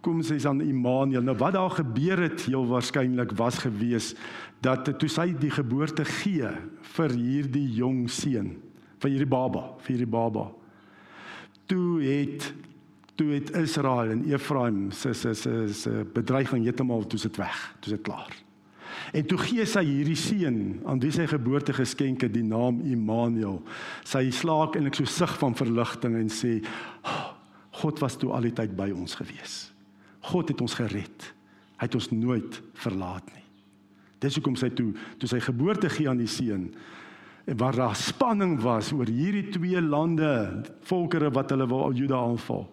kom 0.00 0.22
sy 0.22 0.46
aan 0.46 0.60
Immanuel. 0.60 1.22
Nou 1.22 1.36
wat 1.36 1.52
daar 1.52 1.70
gebeur 1.70 2.18
het 2.18 2.40
heel 2.42 2.66
waarskynlik 2.66 3.32
was 3.32 3.58
gewees 3.58 4.14
dat 4.60 4.98
toe 4.98 5.08
sy 5.08 5.32
die 5.38 5.50
geboorte 5.50 6.04
gee 6.04 6.48
vir 6.80 7.10
hierdie 7.10 7.74
jong 7.74 8.10
seun 8.10 8.63
van 9.04 9.12
hierdie 9.12 9.28
baba, 9.28 9.66
vir 9.84 9.94
hierdie 9.94 10.10
baba. 10.10 10.48
Toe 11.68 12.00
het 12.04 12.52
toe 13.14 13.28
het 13.30 13.52
Israel 13.54 14.10
en 14.10 14.24
Efraim 14.26 14.88
se 14.90 15.12
se 15.14 15.34
se 15.38 15.68
se 15.72 15.90
bedreiging 16.14 16.64
heeltemal 16.64 17.06
toe 17.06 17.18
sit 17.18 17.36
weg, 17.38 17.60
toe 17.80 17.92
sit 17.92 18.02
klaar. 18.02 18.32
En 19.14 19.26
toe 19.26 19.38
gee 19.38 19.66
sy 19.66 19.84
hierdie 19.86 20.18
seun 20.18 20.58
aan 20.88 20.98
wie 21.02 21.12
sy 21.14 21.28
geboorte 21.30 21.74
geskenke 21.76 22.26
die 22.30 22.42
naam 22.42 22.80
Immanuel. 22.90 23.60
Sy 24.02 24.26
slaak 24.34 24.74
eintlik 24.74 24.98
so 24.98 25.06
sug 25.06 25.36
van 25.38 25.54
verligting 25.54 26.18
en 26.18 26.32
sê 26.32 26.56
God 27.78 28.02
was 28.02 28.18
toe 28.18 28.32
al 28.34 28.48
die 28.48 28.54
tyd 28.54 28.74
by 28.74 28.90
ons 28.94 29.14
gewees. 29.18 29.54
God 30.30 30.50
het 30.50 30.60
ons 30.64 30.74
gered. 30.78 31.30
Hy 31.78 31.86
het 31.86 31.94
ons 31.98 32.10
nooit 32.14 32.60
verlaat 32.82 33.30
nie. 33.34 33.46
Dis 34.22 34.38
hoekom 34.38 34.58
sy 34.58 34.72
toe 34.74 34.90
toe 35.22 35.30
sy 35.30 35.38
geboorte 35.44 35.90
gee 35.92 36.10
aan 36.10 36.22
die 36.22 36.30
seun 36.30 36.66
en 36.70 36.92
waar 37.44 37.76
daar 37.76 37.96
spanning 37.96 38.60
was 38.60 38.92
oor 38.92 39.08
hierdie 39.10 39.48
twee 39.52 39.80
lande, 39.82 40.62
volkere 40.88 41.30
wat 41.30 41.50
hulle 41.52 41.66
wou 41.68 41.92
Juda 41.92 42.16
aanval. 42.16 42.64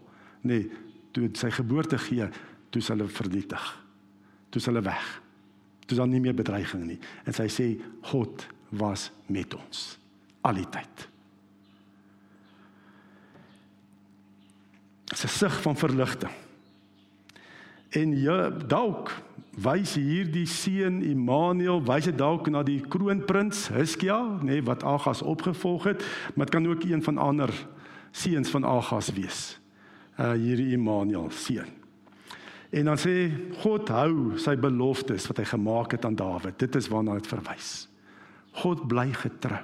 Nee, 0.47 0.69
toe 1.11 1.29
sy 1.35 1.51
geboorte 1.51 1.99
gee, 1.99 2.29
toe 2.71 2.81
hulle 2.87 3.07
vernietig. 3.11 3.65
Toe 4.49 4.61
hulle 4.65 4.83
weg. 4.85 5.09
Toe 5.85 5.97
dan 5.97 6.09
nie 6.09 6.21
meer 6.23 6.35
bedreiging 6.35 6.85
nie. 6.87 6.99
En 7.27 7.35
sy 7.35 7.49
sê 7.51 7.67
God 8.11 8.47
was 8.69 9.09
met 9.27 9.53
ons 9.55 9.97
al 10.47 10.57
die 10.57 10.69
tyd. 10.71 11.07
Dis 15.11 15.25
'n 15.25 15.27
sig 15.27 15.61
van 15.61 15.75
verligting. 15.75 16.31
En 17.91 18.15
ja, 18.17 18.49
dalk 18.49 19.11
wys 19.59 19.97
hierdie 19.99 20.47
seun 20.47 21.01
Immanuel 21.03 21.81
wys 21.83 22.07
dit 22.07 22.17
dalk 22.17 22.47
na 22.51 22.63
die 22.63 22.79
kroonprins 22.81 23.67
Hiskia, 23.75 24.19
nê, 24.39 24.59
nee, 24.59 24.65
wat 24.67 24.85
Agas 24.87 25.21
opgevolg 25.21 25.89
het, 25.91 26.05
maar 26.35 26.47
dit 26.47 26.55
kan 26.55 26.67
ook 26.67 26.85
een 26.87 27.03
van 27.03 27.17
ander 27.17 27.51
seuns 28.11 28.49
van 28.49 28.65
Agas 28.65 29.11
wees. 29.15 29.59
Uh 30.19 30.33
hierdie 30.39 30.71
Immanuel 30.75 31.29
seun. 31.35 31.67
En 32.71 32.87
dan 32.87 32.99
sê 32.99 33.27
God 33.63 33.89
hou 33.91 34.39
sy 34.39 34.55
beloftes 34.55 35.27
wat 35.27 35.41
hy 35.41 35.47
gemaak 35.49 35.97
het 35.97 36.07
aan 36.07 36.15
Dawid. 36.15 36.55
Dit 36.59 36.75
is 36.79 36.87
waarna 36.87 37.17
dit 37.19 37.27
verwys. 37.27 37.89
God 38.63 38.85
bly 38.87 39.09
getrou 39.15 39.63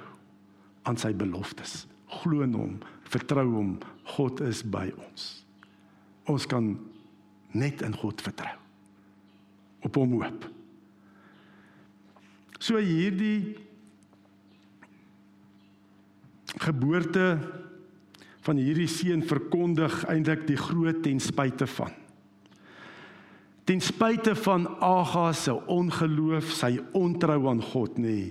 aan 0.88 1.00
sy 1.00 1.14
beloftes. 1.16 1.86
Glo 2.20 2.44
in 2.44 2.56
hom, 2.56 2.78
vertrou 3.08 3.46
hom. 3.54 3.74
God 4.16 4.40
is 4.44 4.60
by 4.64 4.88
ons. 4.96 5.28
Ons 6.28 6.48
kan 6.48 6.74
net 7.56 7.84
in 7.84 7.96
God 7.96 8.20
vertrou. 8.24 8.67
Op 9.86 9.94
hom 10.00 10.16
hoop. 10.18 10.48
So 12.58 12.80
hierdie 12.82 13.54
geboorte 16.58 17.38
van 18.48 18.58
hierdie 18.58 18.88
seun 18.90 19.22
verkondig 19.22 20.02
eintlik 20.10 20.46
die 20.48 20.58
groot 20.58 21.02
ten 21.04 21.20
spyte 21.22 21.68
van 21.70 21.94
ten 23.68 23.80
spyte 23.84 24.32
van 24.34 24.64
Agas 24.80 25.42
se 25.44 25.52
ongeloof, 25.68 26.54
sy 26.56 26.78
ontrou 26.96 27.42
aan 27.50 27.60
God 27.60 27.98
nê, 28.00 28.30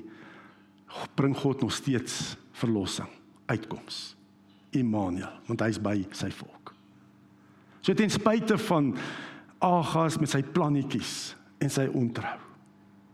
bring 1.14 1.36
God 1.38 1.62
nog 1.62 1.76
steeds 1.78 2.34
verlossing, 2.58 3.10
uitkoms. 3.46 4.16
Immanuel, 4.74 5.36
want 5.46 5.62
hy's 5.62 5.78
by 5.82 6.00
sy 6.18 6.32
volk. 6.34 6.74
So 7.86 7.94
ten 7.94 8.10
spyte 8.10 8.58
van 8.66 8.96
Agas 9.62 10.18
met 10.18 10.34
sy 10.34 10.42
plannetjies 10.42 11.37
en 11.58 11.72
sy 11.74 11.88
ontrou, 11.94 12.38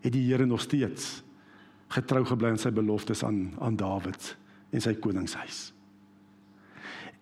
het 0.04 0.14
die 0.14 0.26
Here 0.28 0.46
nog 0.46 0.62
steeds 0.62 1.22
getrou 1.94 2.24
gebly 2.26 2.54
aan 2.54 2.62
sy 2.62 2.72
beloftes 2.74 3.24
aan 3.24 3.54
aan 3.62 3.78
Dawid 3.78 4.34
en 4.74 4.82
sy 4.82 4.96
koningshuis. 4.98 5.68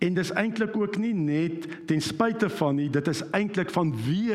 En 0.02 0.16
dis 0.18 0.32
eintlik 0.40 0.76
ook 0.78 0.98
nie 0.98 1.14
net 1.14 1.68
ten 1.90 2.02
spyte 2.02 2.50
van 2.50 2.80
nie, 2.80 2.90
dit 2.90 3.08
is 3.12 3.22
eintlik 3.36 3.70
van 3.76 3.92
wie 4.08 4.34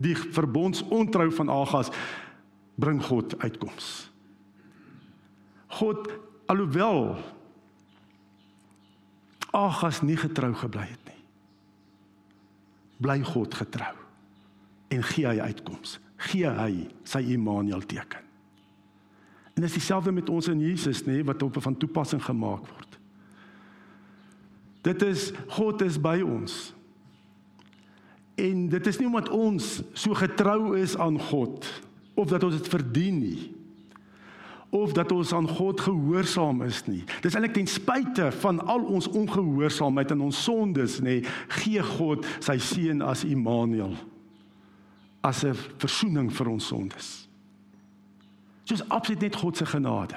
die 0.00 0.16
verbondsontrou 0.16 1.28
van 1.36 1.52
Agas 1.52 1.92
bring 2.80 3.02
God 3.04 3.36
uitkoms. 3.44 4.08
God 5.78 6.08
alhoewel 6.50 7.20
Agas 9.54 10.00
nie 10.02 10.16
getrou 10.18 10.52
gebly 10.54 10.88
het 10.88 11.04
nie 11.06 11.18
bly 13.00 13.20
God 13.24 13.54
getrou 13.56 13.94
en 14.90 15.04
gee 15.12 15.26
hy 15.26 15.38
uitkoms. 15.40 15.98
Gee 16.30 16.50
hy 16.50 16.72
sy 17.06 17.22
Immanuel 17.32 17.84
teken. 17.86 18.26
En 19.54 19.64
dis 19.64 19.76
dieselfde 19.76 20.12
met 20.12 20.28
ons 20.32 20.48
in 20.48 20.60
Jesus 20.62 21.04
nê 21.06 21.20
wat 21.26 21.42
op 21.42 21.58
van 21.62 21.76
toepassing 21.76 22.22
gemaak 22.24 22.66
word. 22.66 22.98
Dit 24.86 25.02
is 25.04 25.30
God 25.52 25.82
is 25.84 25.98
by 26.00 26.20
ons. 26.24 26.72
En 28.40 28.68
dit 28.72 28.86
is 28.86 28.98
nie 28.98 29.08
omdat 29.10 29.28
ons 29.36 29.72
so 29.92 30.16
getrou 30.16 30.76
is 30.80 30.96
aan 30.96 31.18
God 31.30 31.66
of 32.16 32.30
dat 32.32 32.44
ons 32.46 32.56
dit 32.56 32.70
verdien 32.72 33.18
nie 33.20 33.40
of 34.70 34.92
dat 34.94 35.10
ons 35.12 35.32
aan 35.34 35.48
God 35.50 35.80
gehoorsaam 35.82 36.60
is 36.62 36.84
nie. 36.86 37.00
Dis 37.24 37.34
eintlik 37.34 37.56
ten 37.56 37.66
spyte 37.66 38.28
van 38.38 38.60
al 38.70 38.84
ons 38.86 39.08
ongehoorsaamheid 39.10 40.14
en 40.14 40.28
ons 40.28 40.42
sondes 40.44 41.00
nê, 41.02 41.16
gee 41.58 41.82
God 41.96 42.22
sy 42.38 42.54
seun 42.62 43.02
as 43.02 43.24
Immanuel 43.26 43.96
as 45.20 45.44
'n 45.44 45.54
verzoening 45.54 46.32
vir 46.32 46.48
ons 46.48 46.66
sondes. 46.66 47.28
Soos 48.64 48.88
absoluut 48.88 49.20
net 49.20 49.36
God 49.36 49.56
se 49.56 49.66
genade. 49.66 50.16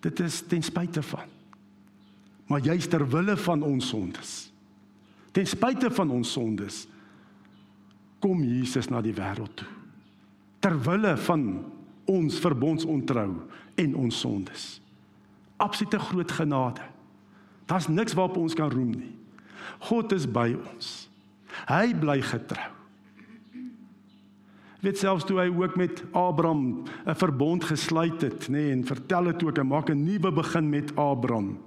Dit 0.00 0.20
is 0.20 0.42
ten 0.46 0.62
spyte 0.62 1.02
van. 1.02 1.26
Maar 2.46 2.60
juist 2.60 2.90
ter 2.90 3.08
wille 3.08 3.36
van 3.36 3.62
ons 3.62 3.88
sondes. 3.88 4.52
Ten 5.32 5.46
spyte 5.46 5.90
van 5.90 6.10
ons 6.10 6.32
sondes 6.32 6.86
kom 8.18 8.42
Jesus 8.42 8.88
na 8.88 9.00
die 9.00 9.14
wêreld 9.14 9.54
toe. 9.54 9.68
Ter 10.58 10.74
wille 10.82 11.16
van 11.16 11.64
ons 12.04 12.38
verbondsontrou 12.38 13.34
en 13.74 13.94
ons 13.94 14.20
sondes. 14.20 14.80
Absolute 15.56 15.98
groot 15.98 16.30
genade. 16.30 16.82
Daar's 17.66 17.88
niks 17.88 18.12
waarop 18.12 18.36
ons 18.36 18.54
kan 18.54 18.70
roem 18.70 18.90
nie. 18.90 19.14
God 19.78 20.12
is 20.12 20.26
by 20.26 20.56
ons. 20.74 21.07
Hy 21.66 21.94
bly 21.94 22.20
getrou. 22.22 22.78
Weet 24.80 24.98
selfs 24.98 25.24
toe 25.26 25.40
hy 25.40 25.48
ook 25.50 25.74
met 25.76 26.04
Abraham 26.12 26.84
'n 27.06 27.14
verbond 27.14 27.64
gesluit 27.64 28.20
het, 28.22 28.48
nê, 28.48 28.50
nee, 28.50 28.70
en 28.70 28.84
vertel 28.84 29.24
dit 29.24 29.42
ook, 29.44 29.56
hy 29.56 29.62
maak 29.62 29.90
'n 29.90 30.04
nuwe 30.04 30.32
begin 30.32 30.68
met 30.68 30.96
Abraham. 30.96 31.58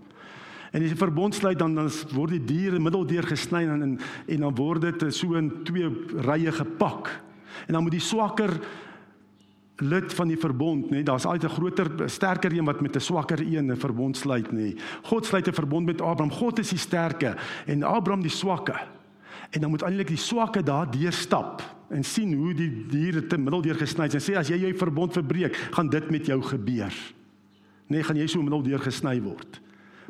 En 0.72 0.84
as 0.84 0.92
'n 0.92 0.96
verbond 0.96 1.36
sluit 1.36 1.60
dan 1.60 1.76
dan 1.76 1.90
word 2.14 2.30
die 2.30 2.46
diere 2.46 2.80
middeldeur 2.80 3.24
gesny 3.24 3.68
en 3.68 3.82
en, 3.82 4.00
en 4.28 4.40
dan 4.40 4.56
word 4.56 4.82
dit 4.82 5.14
so 5.14 5.34
in 5.34 5.64
twee 5.64 5.90
rye 6.16 6.52
gepak. 6.52 7.22
En 7.68 7.74
dan 7.74 7.84
moet 7.84 7.92
die 7.92 8.00
swakker 8.00 8.60
lid 9.76 10.14
van 10.14 10.28
die 10.28 10.38
verbond, 10.38 10.86
nê, 10.86 10.90
nee, 10.90 11.04
daar's 11.04 11.26
altyd 11.26 11.44
'n 11.44 11.56
groter, 11.56 12.10
sterker 12.10 12.54
een 12.54 12.66
wat 12.66 12.82
met 12.82 12.96
'n 12.96 13.00
swakker 13.00 13.40
een 13.40 13.72
'n 13.72 13.78
verbond 13.78 14.18
sluit, 14.18 14.52
nê. 14.52 14.56
Nee. 14.56 14.76
God 15.02 15.26
sluit 15.26 15.48
'n 15.48 15.54
verbond 15.54 15.86
met 15.86 16.02
Abraham. 16.02 16.32
God 16.32 16.60
is 16.60 16.70
die 16.70 16.78
sterke 16.78 17.36
en 17.66 17.84
Abraham 17.84 18.22
die 18.22 18.32
swakke. 18.32 18.80
En 19.52 19.62
dan 19.62 19.70
moet 19.70 19.84
eintlik 19.84 20.14
die 20.14 20.20
swakke 20.20 20.64
daar 20.64 20.88
deur 20.92 21.14
stap 21.14 21.64
en 21.92 22.06
sien 22.08 22.34
hoe 22.40 22.54
die 22.56 22.70
diere 22.88 23.26
te 23.28 23.38
middeldeur 23.38 23.76
gesny 23.82 24.08
is 24.08 24.16
en 24.16 24.24
sê 24.24 24.38
as 24.40 24.52
jy 24.52 24.62
jou 24.64 24.72
verbond 24.80 25.14
verbreek, 25.14 25.58
gaan 25.76 25.90
dit 25.92 26.08
met 26.12 26.30
jou 26.32 26.40
gebeur. 26.54 26.96
Nee, 27.92 28.04
gaan 28.08 28.20
jy 28.20 28.30
so 28.32 28.44
middeldeur 28.44 28.80
gesny 28.80 29.18
word. 29.24 29.60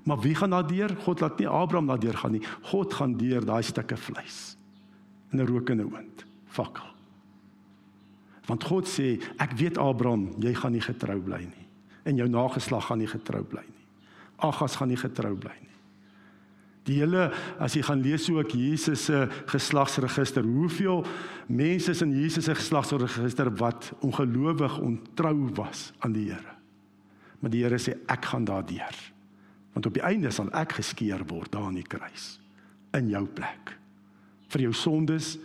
Maar 0.06 0.21
wie 0.21 0.36
gaan 0.38 0.54
daardeur? 0.54 0.93
God 1.06 1.21
laat 1.21 1.41
nie 1.41 1.49
Abraham 1.49 1.89
daardeur 1.89 2.17
gaan 2.17 2.36
nie. 2.38 2.43
God 2.69 2.93
gaan 2.93 3.17
deur 3.17 3.45
daai 3.45 3.63
stukke 3.65 3.97
vleis 3.97 4.58
in 5.32 5.39
'n 5.39 5.47
rokende 5.47 5.86
oond, 5.86 6.25
fakkel. 6.47 6.89
Want 8.45 8.63
God 8.63 8.88
sê, 8.88 9.21
ek 9.39 9.54
weet 9.56 9.77
Abraham, 9.77 10.36
jy 10.39 10.54
gaan 10.54 10.71
nie 10.71 10.82
getrou 10.82 11.19
bly 11.21 11.39
nie 11.39 11.67
en 12.04 12.17
jou 12.17 12.27
nageslag 12.27 12.86
gaan 12.86 12.97
nie 12.97 13.08
getrou 13.08 13.43
bly 13.43 13.62
nie. 13.62 13.86
Agas 14.38 14.75
gaan 14.75 14.88
nie 14.88 14.97
getrou 14.97 15.36
bly 15.36 15.54
nie. 15.62 15.70
Die 16.89 16.98
hele 16.98 17.28
as 17.62 17.76
jy 17.78 17.84
gaan 17.86 18.02
lees 18.02 18.26
ook 18.34 18.56
Jesus 18.58 19.06
se 19.06 19.28
geslagsregister, 19.52 20.46
hoeveel 20.46 21.04
mense 21.48 21.94
in 22.06 22.15
Jesus 22.17 22.48
se 22.50 22.56
geslagsregister 22.58 23.52
wat 23.60 23.91
ongelowig 24.02 24.80
ontrou 24.82 25.36
was 25.60 25.91
aan 26.00 26.15
die 26.17 26.32
Here. 26.32 26.58
Maar 27.39 27.54
die 27.54 27.63
Here 27.63 27.78
sê 27.82 27.98
ek 28.10 28.32
gaan 28.34 28.46
daardeur. 28.50 28.98
Want 29.74 29.86
op 29.86 29.94
die 29.94 30.04
einde 30.04 30.32
sal 30.34 30.50
ek 30.58 30.80
geskeer 30.82 31.22
word 31.30 31.54
daar 31.54 31.70
aan 31.70 31.78
die 31.80 31.88
kruis 31.88 32.39
in 32.98 33.08
jou 33.08 33.24
plek 33.24 33.78
vir 34.52 34.65
jou 34.65 34.74
sondes 34.76 35.38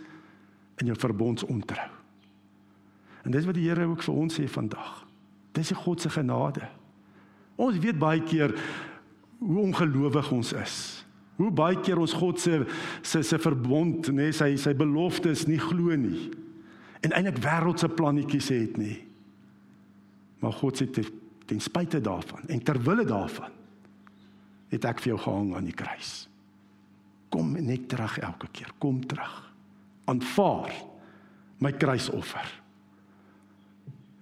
en 0.81 0.89
jou 0.89 0.97
verbondontrou. 0.99 1.87
En 3.23 3.31
dis 3.31 3.45
wat 3.47 3.55
die 3.55 3.67
Here 3.69 3.87
ook 3.87 4.03
vir 4.03 4.19
ons 4.19 4.35
sê 4.39 4.47
vandag. 4.51 5.05
Dis 5.55 5.71
die 5.71 5.77
God 5.79 6.01
se 6.01 6.11
genade. 6.11 6.67
Ons 7.57 7.79
weet 7.81 7.97
baie 7.99 8.21
keer 8.23 8.53
hoe 9.39 9.63
ongelowig 9.63 10.31
ons 10.31 10.53
is. 10.57 10.96
Hoe 11.37 11.51
baie 11.53 11.77
keer 11.85 11.99
ons 12.01 12.15
God 12.17 12.39
se 12.41 12.63
se 13.05 13.21
se 13.23 13.37
verbond, 13.41 14.09
nê, 14.09 14.29
nee, 14.29 14.35
sy 14.35 14.55
sy 14.57 14.73
beloftes 14.77 15.45
nie 15.49 15.59
glo 15.61 15.95
nie. 15.97 16.31
En 17.05 17.13
eintlik 17.13 17.41
wêreldse 17.43 17.89
plannetjies 17.93 18.49
het 18.53 18.79
nie. 18.81 18.97
Maar 20.41 20.55
God 20.57 20.81
sê 20.81 20.87
te, 20.93 21.03
ten 21.49 21.61
spyte 21.63 22.01
daarvan 22.03 22.49
en 22.49 22.63
ter 22.63 22.79
wille 22.83 23.05
daarvan 23.07 23.53
het 24.73 24.85
ek 24.89 25.03
vir 25.03 25.13
jou 25.13 25.19
gehang 25.23 25.53
aan 25.55 25.69
die 25.69 25.77
kruis. 25.77 26.27
Kom 27.31 27.53
net 27.55 27.87
terug 27.91 28.17
elke 28.23 28.49
keer, 28.51 28.73
kom 28.81 28.99
terug. 29.07 29.35
Aanvaar 30.07 30.73
my 31.63 31.71
kruisoffer. 31.75 32.49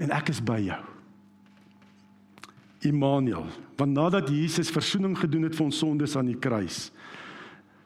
En 0.02 0.12
ek 0.16 0.32
is 0.34 0.42
by 0.44 0.60
jou. 0.66 0.82
Immanuel, 2.86 3.48
want 3.80 3.96
nadat 3.98 4.30
Jesus 4.30 4.70
verzoening 4.74 5.16
gedoen 5.18 5.48
het 5.48 5.56
vir 5.58 5.66
ons 5.66 5.80
sondes 5.82 6.14
aan 6.20 6.30
die 6.30 6.38
kruis, 6.38 6.92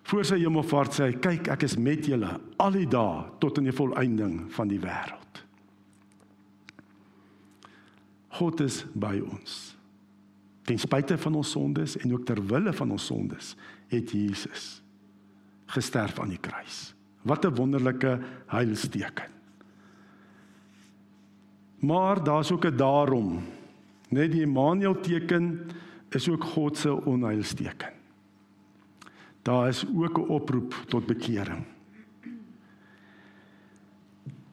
voor 0.09 0.25
sy 0.25 0.39
hemelvaart 0.41 0.95
sê 0.95 1.07
hy 1.09 1.17
kyk 1.21 1.51
ek 1.53 1.63
is 1.67 1.75
met 1.77 2.07
julle 2.09 2.31
al 2.57 2.73
die 2.73 2.87
dae 2.89 3.27
tot 3.41 3.59
in 3.61 3.67
die 3.69 3.75
volëinding 3.75 4.47
van 4.55 4.69
die 4.71 4.79
wêreld. 4.81 5.41
God 8.39 8.63
is 8.65 8.81
by 8.97 9.19
ons. 9.21 9.57
Ten 10.65 10.81
spyte 10.81 11.17
van 11.21 11.37
ons 11.37 11.51
sondes 11.53 11.97
en 12.01 12.13
ook 12.15 12.25
ter 12.25 12.41
wille 12.49 12.73
van 12.73 12.95
ons 12.95 13.05
sondes 13.11 13.53
het 13.91 14.13
Jesus 14.15 14.79
gesterf 15.69 16.17
aan 16.21 16.33
die 16.33 16.41
kruis. 16.41 16.95
Wat 17.21 17.45
'n 17.45 17.53
wonderlike 17.53 18.19
heilsteken. 18.47 19.29
Maar 21.79 22.23
daar's 22.23 22.51
ook 22.51 22.65
'n 22.65 22.77
daarom. 22.77 23.43
Net 24.09 24.31
die 24.31 24.41
Immanuel 24.41 24.99
teken 24.99 25.69
is 26.09 26.29
ook 26.29 26.43
God 26.43 26.77
se 26.77 27.05
onheilsteken 27.05 27.98
daar 29.49 29.67
is 29.67 29.85
ook 29.95 30.17
'n 30.17 30.29
oproep 30.29 30.73
tot 30.87 31.05
bekering. 31.05 31.65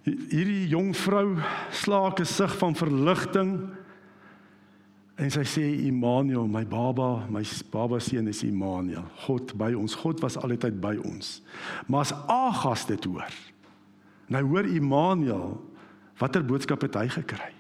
Hierdie 0.03 0.69
jong 0.69 0.97
vrou 0.97 1.37
slaak 1.71 2.21
'n 2.21 2.25
sug 2.25 2.59
van 2.59 2.77
verligting 2.77 3.61
en 5.15 5.31
sy 5.31 5.45
sê 5.45 5.85
Immanuel, 5.87 6.47
my 6.47 6.67
baba, 6.67 7.27
my 7.29 7.45
baba 7.71 7.99
seun 7.99 8.29
is 8.29 8.43
Immanuel. 8.43 9.05
God 9.27 9.57
by 9.57 9.73
ons. 9.73 9.95
God 9.95 10.21
was 10.21 10.37
altyd 10.37 10.81
by 10.81 10.97
ons. 10.97 11.43
Maar 11.87 12.01
as 12.01 12.13
Agas 12.27 12.87
dit 12.87 13.05
hoor, 13.05 13.33
nou 14.27 14.45
hoor 14.45 14.65
Immanuel 14.65 15.75
watter 16.19 16.45
boodskap 16.45 16.81
het 16.81 16.95
hy 16.95 17.09
gekry? 17.09 17.53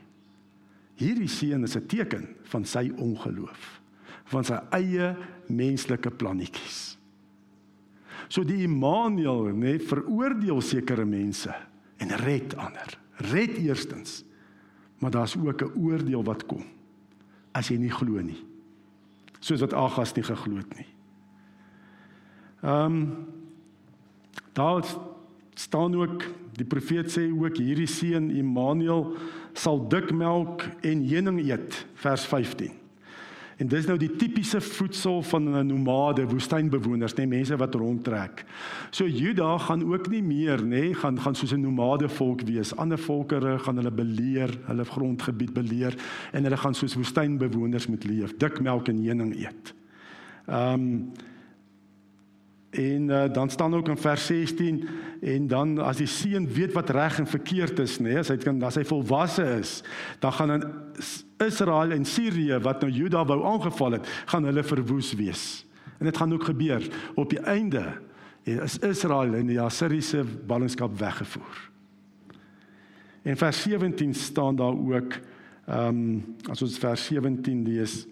Hierdie 0.94 1.28
seun 1.28 1.62
is 1.62 1.76
'n 1.76 1.86
teken 1.86 2.28
van 2.42 2.64
sy 2.64 2.92
ongeloof, 2.96 3.80
van 4.24 4.44
sy 4.44 4.58
eie 4.70 5.16
menslike 5.48 6.10
plannetjies. 6.10 6.95
So 8.28 8.44
die 8.44 8.62
Immanuel, 8.64 9.52
nê, 9.54 9.76
veroordeel 9.78 10.60
sekere 10.60 11.04
mense 11.04 11.54
en 12.02 12.16
red 12.24 12.56
ander. 12.56 12.98
Red 13.30 13.58
eerstens. 13.58 14.24
Maar 14.98 15.10
daar's 15.10 15.36
ook 15.36 15.62
'n 15.62 15.78
oordeel 15.78 16.24
wat 16.24 16.46
kom 16.46 16.64
as 17.56 17.68
jy 17.68 17.78
nie 17.80 17.92
glo 17.92 18.20
nie. 18.20 18.38
Soos 19.40 19.60
wat 19.60 19.74
Agas 19.74 20.14
nie 20.16 20.24
geglo 20.24 20.56
het 20.56 20.76
nie. 20.76 20.88
Ehm 22.62 22.84
um, 22.84 23.26
daar 24.52 24.84
staan 25.54 25.94
ook 25.94 26.24
die 26.56 26.64
profeet 26.64 27.10
sê 27.12 27.26
ook 27.28 27.56
hierdie 27.56 27.86
seun 27.86 28.30
Immanuel 28.30 29.16
sal 29.52 29.82
dik 29.88 30.12
melk 30.12 30.64
en 30.80 31.04
heuning 31.04 31.40
eet 31.44 31.86
vers 31.94 32.24
15. 32.24 32.72
En 33.56 33.68
dis 33.72 33.86
nou 33.88 33.96
die 33.96 34.10
tipiese 34.20 34.60
voedsel 34.60 35.22
van 35.22 35.48
'n 35.48 35.66
nomade, 35.66 36.26
woestynbewoners, 36.28 37.12
nê, 37.12 37.16
nee, 37.16 37.26
mense 37.26 37.56
wat 37.56 37.74
rondtrek. 37.74 38.44
So 38.90 39.06
Juda 39.06 39.58
gaan 39.58 39.92
ook 39.92 40.08
nie 40.10 40.22
meer, 40.22 40.58
nê, 40.62 40.66
nee, 40.66 40.94
gaan 40.94 41.20
gaan 41.20 41.34
soos 41.34 41.52
'n 41.52 41.60
nomade 41.60 42.08
volk 42.08 42.40
wees. 42.40 42.76
Ander 42.76 42.98
volkere 42.98 43.58
gaan 43.58 43.76
hulle 43.76 43.90
beleer, 43.90 44.58
hulle 44.64 44.84
grondgebied 44.84 45.52
beleer 45.52 45.94
en 46.32 46.42
hulle 46.42 46.56
gaan 46.56 46.74
soos 46.74 46.94
woestynbewoners 46.94 47.86
moet 47.86 48.04
leef, 48.04 48.36
dik 48.36 48.60
melk 48.60 48.88
en 48.88 49.04
heuning 49.04 49.36
eet. 49.36 49.74
Ehm 50.46 50.72
um, 50.72 51.12
En 52.70 53.08
uh, 53.08 53.32
dan 53.32 53.50
staan 53.50 53.74
ook 53.74 53.88
in 53.88 53.96
vers 53.96 54.26
16 54.26 54.88
en 55.20 55.46
dan 55.46 55.78
as 55.78 55.96
die 55.96 56.06
seun 56.06 56.48
weet 56.52 56.72
wat 56.72 56.90
reg 56.90 57.18
en 57.18 57.26
verkeerd 57.26 57.78
is, 57.78 57.98
nê, 57.98 58.10
nee, 58.10 58.18
as 58.18 58.28
hy 58.28 58.36
kan 58.42 58.58
as 58.66 58.76
hy 58.76 58.84
volwasse 58.84 59.44
is, 59.60 59.78
dan 60.20 60.34
gaan 60.36 60.52
in 60.56 60.66
Israel 61.46 61.94
en 61.96 62.04
Sirië 62.04 62.58
wat 62.64 62.82
nou 62.84 62.90
Juda 62.92 63.24
wou 63.24 63.38
aangeval 63.46 63.98
het, 63.98 64.10
gaan 64.26 64.44
hulle 64.44 64.66
verwoes 64.66 65.14
wees. 65.16 65.46
En 65.98 66.10
dit 66.10 66.16
gaan 66.16 66.32
ook 66.32 66.44
gebeur 66.50 66.84
op 67.14 67.30
die 67.30 67.40
einde 67.40 67.86
is 68.46 68.78
Israel 68.78 69.34
in 69.34 69.48
die 69.50 69.60
Assiriese 69.60 70.24
ballingskap 70.46 70.98
weggevoer. 70.98 71.56
In 73.26 73.36
vers 73.36 73.62
17 73.62 74.14
staan 74.14 74.56
daar 74.56 74.76
ook 74.76 75.18
ehm 75.66 75.88
um, 75.88 76.36
as 76.50 76.62
ons 76.62 76.78
vers 76.78 77.06
17 77.10 77.64
lees 77.66 78.04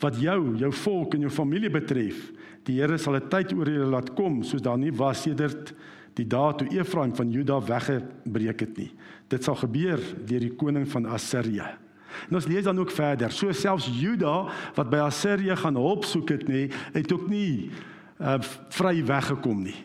wat 0.00 0.16
jou, 0.20 0.56
jou 0.56 0.72
volk 0.72 1.14
en 1.14 1.26
jou 1.26 1.30
familie 1.32 1.70
betref, 1.70 2.30
Die 2.66 2.80
Here 2.80 2.98
sal 2.98 3.16
'n 3.16 3.28
tyd 3.30 3.52
oor 3.54 3.68
julle 3.70 3.90
laat 3.90 4.14
kom 4.14 4.42
soos 4.42 4.62
daar 4.62 4.78
nie 4.78 4.90
was 4.90 5.22
sedert 5.22 5.74
die 6.16 6.26
dae 6.26 6.52
toe 6.56 6.68
Efraim 6.72 7.14
van 7.14 7.30
Juda 7.30 7.60
weggebreek 7.60 8.60
het 8.60 8.76
nie. 8.78 8.92
Dit 9.28 9.44
sal 9.44 9.54
gebeur 9.54 10.00
deur 10.26 10.40
die 10.40 10.54
koning 10.56 10.86
van 10.88 11.06
Assirië. 11.06 11.66
En 12.28 12.38
ons 12.38 12.46
lees 12.48 12.64
dan 12.64 12.78
ook 12.78 12.90
verder. 12.90 13.30
So 13.30 13.52
selfs 13.52 13.88
Juda 13.92 14.48
wat 14.74 14.90
by 14.90 15.02
Assirië 15.04 15.56
gaan 15.56 15.76
hulp 15.76 16.04
soek 16.08 16.32
het 16.32 16.48
nie, 16.48 16.70
het 16.94 17.12
ook 17.12 17.28
nie 17.28 17.70
uh, 18.20 18.38
vry 18.72 19.04
weggekom 19.04 19.62
nie. 19.68 19.76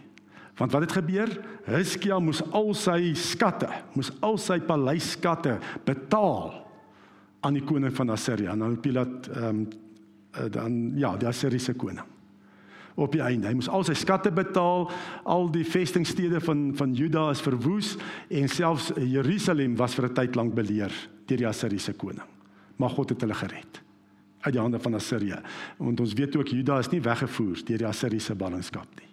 Want 0.58 0.72
wat 0.72 0.82
het 0.88 0.96
gebeur? 0.96 1.30
Hiskia 1.66 2.20
moes 2.20 2.42
al 2.54 2.74
sy 2.78 3.14
skatte, 3.18 3.70
moes 3.96 4.12
al 4.22 4.38
sy 4.38 4.60
paleisskatte 4.64 5.58
betaal 5.88 6.54
aan 7.42 7.58
die 7.58 7.66
koning 7.66 7.94
van 7.98 8.14
Assirië, 8.14 8.52
aan 8.54 8.80
Pilat 8.82 9.30
ehm 9.36 9.48
um, 9.50 9.70
dan 10.32 10.94
ja, 10.96 11.18
die 11.20 11.28
Assiriese 11.28 11.74
koning. 11.76 12.06
Op 12.96 13.12
die 13.12 13.22
einde, 13.24 13.48
hy 13.48 13.54
moes 13.56 13.70
al 13.72 13.86
sy 13.88 13.96
skatte 13.96 14.32
betaal, 14.32 14.90
al 15.24 15.48
die 15.52 15.66
vestingstede 15.68 16.42
van 16.44 16.72
van 16.76 16.94
Juda 16.94 17.30
is 17.32 17.42
verwoes 17.42 17.96
en 18.30 18.50
selfs 18.52 18.92
Jerusalem 18.98 19.78
was 19.80 19.96
vir 19.96 20.10
'n 20.10 20.14
tyd 20.14 20.36
lank 20.36 20.54
beleer 20.54 20.92
deur 21.26 21.38
die 21.38 21.48
Assiriese 21.48 21.94
koning. 21.94 22.28
Maar 22.78 22.90
God 22.90 23.10
het 23.10 23.22
hulle 23.22 23.34
gered 23.34 23.82
uit 24.42 24.54
die 24.54 24.62
hande 24.62 24.80
van 24.80 24.94
Assirië. 24.94 25.40
Want 25.78 26.00
ons 26.00 26.14
weet 26.14 26.36
ook 26.36 26.48
Juda 26.48 26.80
is 26.80 26.90
nie 26.90 27.02
weggevoer 27.02 27.66
deur 27.66 27.78
die 27.78 27.88
Assiriese 27.88 28.36
ballingskap 28.36 28.88
nie. 29.00 29.10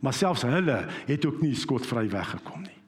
Maar 0.00 0.12
selfs 0.12 0.42
hulle 0.42 0.86
het 1.06 1.26
ook 1.26 1.40
nie 1.40 1.54
skotvry 1.54 2.08
weggekom 2.08 2.62
nie. 2.62 2.78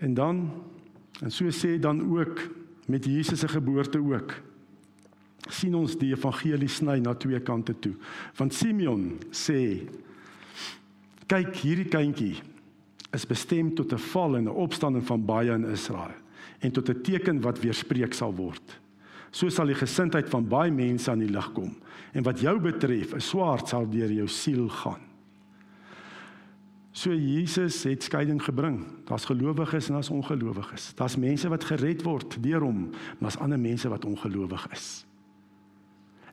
En 0.00 0.14
dan 0.14 0.50
en 1.20 1.30
so 1.30 1.50
sê 1.52 1.78
dan 1.78 2.00
ook 2.18 2.40
met 2.90 3.04
Jesus 3.04 3.40
se 3.40 3.48
geboorte 3.48 3.98
ook 3.98 4.34
sien 5.48 5.74
ons 5.74 5.96
die 5.98 6.12
evangelie 6.12 6.68
sny 6.68 6.98
na 7.02 7.14
twee 7.18 7.40
kante 7.40 7.74
toe. 7.82 7.94
Want 8.38 8.54
Simeon 8.54 9.18
sê 9.34 9.88
kyk 11.30 11.54
hierdie 11.62 11.88
kindjie 11.90 12.36
is 13.16 13.26
bestem 13.26 13.72
tot 13.74 13.92
'n 13.92 13.98
val 14.12 14.36
en 14.36 14.44
'n 14.44 14.60
opstanding 14.66 15.06
van 15.06 15.24
baie 15.24 15.52
in 15.52 15.64
Israel 15.64 16.14
en 16.60 16.70
tot 16.70 16.88
'n 16.88 17.02
teken 17.02 17.40
wat 17.40 17.60
weerspreek 17.60 18.14
sal 18.14 18.34
word. 18.34 18.80
So 19.30 19.48
sal 19.48 19.66
die 19.66 19.74
gesindheid 19.74 20.28
van 20.28 20.48
baie 20.48 20.70
mense 20.70 21.10
aan 21.10 21.18
die 21.18 21.32
lig 21.32 21.52
kom 21.52 21.76
en 22.12 22.22
wat 22.22 22.40
jou 22.40 22.58
betref, 22.58 23.14
'n 23.14 23.20
swaard 23.20 23.68
sal 23.68 23.88
deur 23.88 24.12
jou 24.12 24.28
siel 24.28 24.68
gaan. 24.68 25.09
So 27.00 27.14
Jesus 27.16 27.82
het 27.88 28.02
skeiding 28.04 28.42
gebring. 28.44 28.84
Daar's 29.08 29.24
gelowiges 29.24 29.86
en 29.88 29.94
daar's 29.96 30.10
ongelowiges. 30.10 30.94
Daar's 30.94 31.16
mense 31.16 31.48
wat 31.48 31.64
gered 31.64 32.02
word 32.04 32.36
deur 32.42 32.60
hom, 32.60 32.90
maar 32.90 33.30
daar's 33.30 33.38
ander 33.40 33.60
mense 33.60 33.88
wat 33.88 34.04
ongelowig 34.04 34.66
is. 34.68 35.06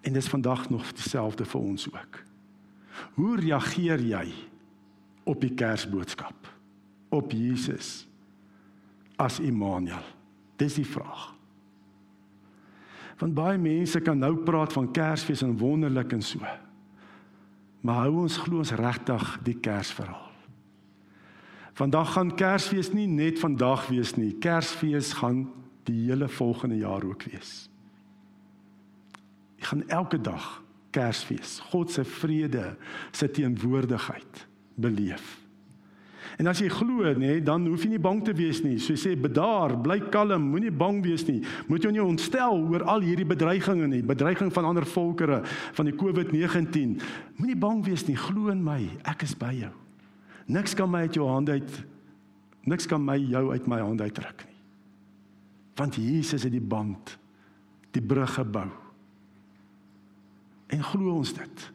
En 0.01 0.13
dis 0.13 0.27
vandag 0.27 0.69
nog 0.69 0.91
dieselfde 0.91 1.45
vir 1.45 1.61
ons 1.61 1.87
ook. 1.87 2.19
Hoe 3.13 3.37
reageer 3.39 4.03
jy 4.03 4.25
op 5.23 5.39
die 5.41 5.53
Kersboodskap? 5.55 6.51
Op 7.09 7.31
Jesus 7.31 8.03
as 9.15 9.39
Immanuel? 9.39 10.03
Dis 10.59 10.75
die 10.75 10.87
vraag. 10.87 11.31
Want 13.17 13.33
baie 13.33 13.57
mense 13.57 14.03
kan 14.03 14.19
nou 14.19 14.35
praat 14.43 14.75
van 14.75 14.91
Kersfees 14.91 15.41
en 15.47 15.57
wonderlik 15.57 16.11
en 16.11 16.21
so. 16.21 16.43
Maar 17.81 18.07
hou 18.07 18.23
ons 18.27 18.37
glo 18.37 18.59
ons 18.59 18.75
regtig 18.75 19.37
die 19.47 19.59
Kersverhaal? 19.63 20.26
Vandag 21.77 22.15
gaan 22.15 22.31
Kersfees 22.33 22.89
nie 22.89 23.05
net 23.05 23.37
vandag 23.39 23.85
wees 23.91 24.15
nie. 24.17 24.31
Kersfees 24.41 25.13
gaan 25.19 25.43
die 25.85 26.07
hele 26.07 26.25
volgende 26.27 26.79
jaar 26.81 27.05
ook 27.05 27.27
wees. 27.29 27.67
Jy 29.61 29.65
gaan 29.69 29.83
elke 29.87 30.17
dag 30.21 30.63
Kersfees, 30.89 31.59
God 31.69 31.93
se 31.93 32.01
vrede, 32.05 32.71
sy 33.13 33.29
teenwoordigheid 33.29 34.47
beleef. 34.73 35.35
En 36.41 36.49
as 36.49 36.59
jy 36.61 36.67
glo, 36.73 37.13
nê, 37.17 37.37
dan 37.45 37.65
hoef 37.69 37.85
jy 37.85 37.93
nie 37.93 38.01
bang 38.01 38.23
te 38.25 38.33
wees 38.37 38.63
nie. 38.65 38.77
So 38.81 38.97
sê 38.97 39.13
bedaar, 39.17 39.75
bly 39.81 39.99
kalm, 40.13 40.49
moenie 40.51 40.73
bang 40.73 40.99
wees 41.05 41.27
nie. 41.29 41.43
Moet 41.69 41.85
jy 41.85 41.93
nie 41.93 42.03
ontstel 42.03 42.57
oor 42.57 42.89
al 42.89 43.05
hierdie 43.05 43.25
bedreigings 43.25 43.89
nie, 43.93 44.01
bedreiging 44.05 44.49
van 44.53 44.73
ander 44.73 44.85
volkere, 44.85 45.43
van 45.77 45.89
die 45.89 45.97
COVID-19. 45.97 46.97
Moenie 47.37 47.57
bang 47.57 47.85
wees 47.85 48.09
nie. 48.09 48.17
Glo 48.17 48.49
in 48.53 48.65
my, 48.65 48.81
ek 49.05 49.29
is 49.29 49.37
by 49.37 49.53
jou. 49.61 49.75
Niks 50.47 50.75
kan 50.77 50.89
my 50.91 51.05
uit 51.07 51.17
jou 51.19 51.27
hand 51.27 51.49
uit 51.49 51.83
niks 52.67 52.87
kan 52.87 53.03
my 53.03 53.15
jou 53.15 53.45
uit 53.53 53.67
my 53.67 53.79
hand 53.79 54.01
uitruk 54.03 54.43
nie. 54.43 54.55
Want 55.77 55.95
Jesus 55.95 56.43
het 56.43 56.51
die 56.51 56.63
band, 56.63 57.13
die 57.95 58.03
brug 58.03 58.33
gebou. 58.35 58.67
En 60.73 60.83
glo 60.83 61.13
ons 61.21 61.31
dit. 61.37 61.67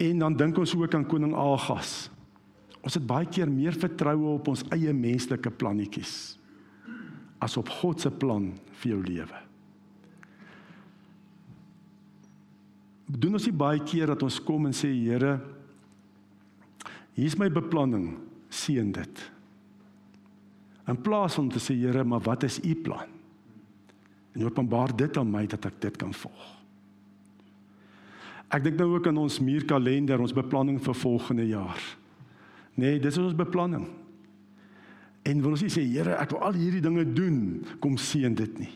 En 0.00 0.24
dan 0.24 0.36
dink 0.36 0.58
ons 0.58 0.74
ook 0.74 0.96
aan 0.96 1.06
koning 1.06 1.36
Agas. 1.36 2.08
Ons 2.80 2.96
het 2.96 3.06
baie 3.06 3.28
keer 3.28 3.50
meer 3.52 3.76
vertroue 3.76 4.34
op 4.38 4.48
ons 4.50 4.64
eie 4.74 4.92
menslike 4.96 5.52
plannetjies 5.60 6.16
as 7.40 7.56
op 7.56 7.70
God 7.80 8.02
se 8.02 8.10
plan 8.12 8.50
vir 8.82 8.90
jou 8.90 8.98
lewe. 9.00 9.38
Doen 13.10 13.38
ons 13.38 13.46
nie 13.48 13.56
baie 13.56 13.80
keer 13.80 14.12
dat 14.12 14.24
ons 14.26 14.36
kom 14.44 14.68
en 14.68 14.76
sê 14.76 14.90
Here, 14.92 15.38
Hier's 17.18 17.36
my 17.38 17.50
beplanning, 17.52 18.14
seën 18.50 18.92
dit. 18.94 19.22
In 20.90 20.98
plaas 21.02 21.38
om 21.38 21.50
te 21.50 21.60
sê 21.62 21.76
Here, 21.78 22.04
maar 22.04 22.22
wat 22.26 22.46
is 22.46 22.58
u 22.64 22.74
plan? 22.74 23.10
En 24.34 24.44
openbaar 24.46 24.94
dit 24.96 25.16
aan 25.18 25.30
my 25.30 25.44
dat 25.50 25.66
ek 25.66 25.80
dit 25.82 25.96
kan 25.98 26.14
volg. 26.14 26.48
Ek 28.50 28.64
dink 28.66 28.78
nou 28.80 28.88
ook 28.96 29.06
aan 29.06 29.20
ons 29.22 29.38
muurkalender, 29.42 30.22
ons 30.22 30.34
beplanning 30.34 30.80
vir 30.82 30.96
volgende 30.98 31.46
jaar. 31.46 31.78
Nee, 32.74 32.98
dis 33.02 33.18
ons 33.18 33.36
beplanning. 33.38 33.86
En 35.26 35.42
wil 35.42 35.54
ons 35.54 35.66
sê 35.66 35.84
Here, 35.84 36.16
ek 36.18 36.34
wil 36.34 36.46
al 36.48 36.58
hierdie 36.58 36.82
dinge 36.82 37.04
doen, 37.06 37.38
kom 37.82 37.98
seën 38.00 38.34
dit 38.34 38.62
nie. 38.62 38.72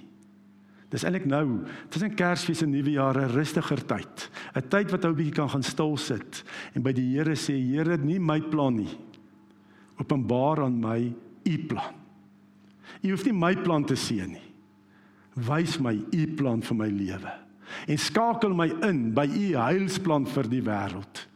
Dis 0.95 1.03
eintlik 1.03 1.27
nou, 1.27 1.65
tussen 1.91 2.15
Kersfees 2.15 2.63
en 2.63 2.71
Nuwejaar 2.71 3.19
'n 3.19 3.35
rustiger 3.35 3.83
tyd. 3.83 4.31
'n 4.55 4.69
Tyd 4.69 4.91
wat 4.91 5.05
ou 5.05 5.15
bietjie 5.15 5.35
kan 5.35 5.51
gaan 5.51 5.63
stil 5.63 5.97
sit 5.97 6.45
en 6.75 6.83
by 6.83 6.93
die 6.93 7.17
Here 7.17 7.35
sê, 7.35 7.59
Here, 7.59 7.97
nie 7.97 8.21
my 8.21 8.41
plan 8.41 8.77
nie. 8.77 8.99
Openbaar 9.99 10.63
aan 10.63 10.81
my 10.81 11.13
u 11.45 11.59
plan. 11.67 11.95
U 13.03 13.11
hoef 13.11 13.25
nie 13.25 13.33
my 13.33 13.55
plan 13.57 13.85
te 13.85 13.97
sien 13.97 14.33
nie. 14.33 14.55
Wys 15.35 15.81
my 15.81 15.95
u 16.13 16.27
plan 16.37 16.63
vir 16.63 16.77
my 16.77 16.89
lewe 16.89 17.33
en 17.89 17.99
skakel 17.99 18.55
my 18.55 18.69
in 18.87 19.13
by 19.17 19.27
u 19.27 19.47
heilsplan 19.57 20.27
vir 20.27 20.49
die 20.49 20.63
wêreld. 20.63 21.27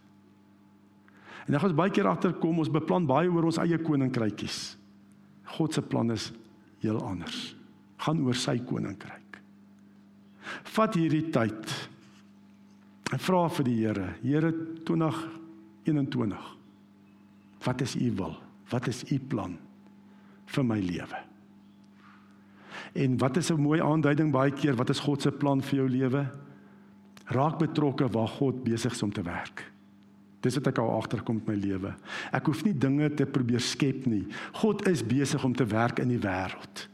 En 1.47 1.53
dan 1.53 1.61
gaan 1.61 1.71
ons 1.71 1.79
baie 1.79 1.91
keer 1.91 2.07
agterkom 2.07 2.59
ons 2.59 2.71
beplan 2.71 3.07
baie 3.09 3.31
oor 3.33 3.49
ons 3.49 3.59
eie 3.59 3.79
koninkrykies. 3.79 4.77
God 5.57 5.75
se 5.75 5.83
plan 5.83 6.13
is 6.13 6.33
heel 6.85 7.01
anders. 7.03 7.57
Gaan 8.05 8.21
oor 8.27 8.37
sy 8.37 8.59
koninkryk. 8.69 9.28
Vat 10.79 10.95
hierdie 10.95 11.27
tyd 11.35 11.73
en 13.11 13.23
vra 13.25 13.47
vir 13.51 13.67
die 13.67 13.79
Here, 13.81 14.13
Here 14.23 14.53
2021. 14.87 16.45
Wat 17.65 17.83
is 17.83 17.97
u 17.99 18.13
wil? 18.21 18.37
Wat 18.71 18.87
is 18.87 19.01
u 19.11 19.19
plan 19.19 19.57
vir 20.53 20.67
my 20.69 20.77
lewe? 20.79 21.23
En 22.95 23.17
wat 23.19 23.37
is 23.37 23.51
'n 23.51 23.61
mooi 23.61 23.81
aanduiding 23.81 24.31
baie 24.31 24.53
keer 24.53 24.77
wat 24.77 24.91
is 24.91 25.01
God 25.01 25.23
se 25.23 25.33
plan 25.33 25.61
vir 25.63 25.79
jou 25.79 25.89
lewe? 25.89 26.27
Raak 27.27 27.59
betrokke 27.59 28.09
waar 28.09 28.29
God 28.29 28.65
besig 28.65 28.93
is 28.93 29.03
om 29.03 29.13
te 29.13 29.23
werk. 29.23 29.73
Dis 30.41 30.55
wat 30.55 30.67
ek 30.67 30.79
al 30.79 31.03
agterkom 31.03 31.35
met 31.35 31.47
my 31.47 31.55
lewe. 31.55 31.95
Ek 32.33 32.47
hoef 32.47 32.65
nie 32.65 32.79
dinge 32.79 33.15
te 33.15 33.27
probeer 33.27 33.61
skep 33.61 34.07
nie. 34.07 34.27
God 34.53 34.87
is 34.87 35.03
besig 35.03 35.45
om 35.45 35.55
te 35.55 35.67
werk 35.67 35.99
in 35.99 36.09
die 36.09 36.19
wêreld. 36.19 36.89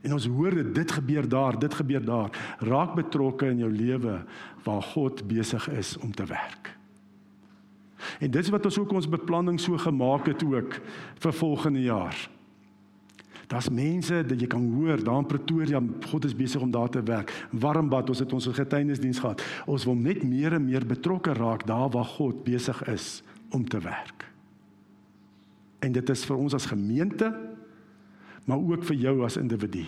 En 0.00 0.12
ons 0.16 0.26
hoor 0.26 0.54
dit, 0.54 0.74
dit 0.74 0.92
gebeur 0.92 1.28
daar, 1.28 1.58
dit 1.58 1.74
gebeur 1.74 2.04
daar. 2.04 2.56
Raak 2.58 2.94
betrokke 2.94 3.50
in 3.52 3.58
jou 3.58 3.70
lewe 3.72 4.20
waar 4.64 4.82
God 4.82 5.26
besig 5.28 5.68
is 5.68 5.96
om 6.00 6.12
te 6.14 6.24
werk. 6.24 6.76
En 8.20 8.30
dis 8.30 8.48
wat 8.48 8.64
ons 8.64 8.78
ook 8.78 8.92
ons 8.96 9.08
beplanning 9.08 9.60
so 9.60 9.76
gemaak 9.76 10.26
het 10.26 10.44
ook 10.44 10.78
vir 11.20 11.32
volgende 11.32 11.82
jaar. 11.82 12.16
Daar's 13.50 13.68
mense 13.68 14.22
dat 14.26 14.40
jy 14.40 14.46
kan 14.46 14.62
hoor 14.72 15.02
daar 15.04 15.18
in 15.18 15.26
Pretoria, 15.26 15.82
God 16.06 16.24
is 16.24 16.36
besig 16.36 16.62
om 16.62 16.70
daar 16.70 16.88
te 16.88 17.02
werk. 17.02 17.32
Warmbad, 17.50 18.08
ons 18.08 18.22
het 18.22 18.32
ons 18.32 18.46
getuienisdiens 18.46 19.18
gehad. 19.18 19.42
Ons 19.66 19.84
wil 19.84 19.98
net 19.98 20.22
meer 20.22 20.54
en 20.54 20.64
meer 20.64 20.86
betrokke 20.86 21.34
raak 21.34 21.66
daar 21.66 21.90
waar 21.90 22.04
God 22.04 22.44
besig 22.46 22.78
is 22.88 23.22
om 23.50 23.68
te 23.68 23.80
werk. 23.82 24.28
En 25.82 25.92
dit 25.92 26.10
is 26.10 26.24
vir 26.24 26.36
ons 26.36 26.54
as 26.54 26.68
gemeente 26.70 27.32
maar 28.50 28.58
ook 28.58 28.84
vir 28.88 28.98
jou 28.98 29.20
as 29.24 29.38
individu. 29.38 29.84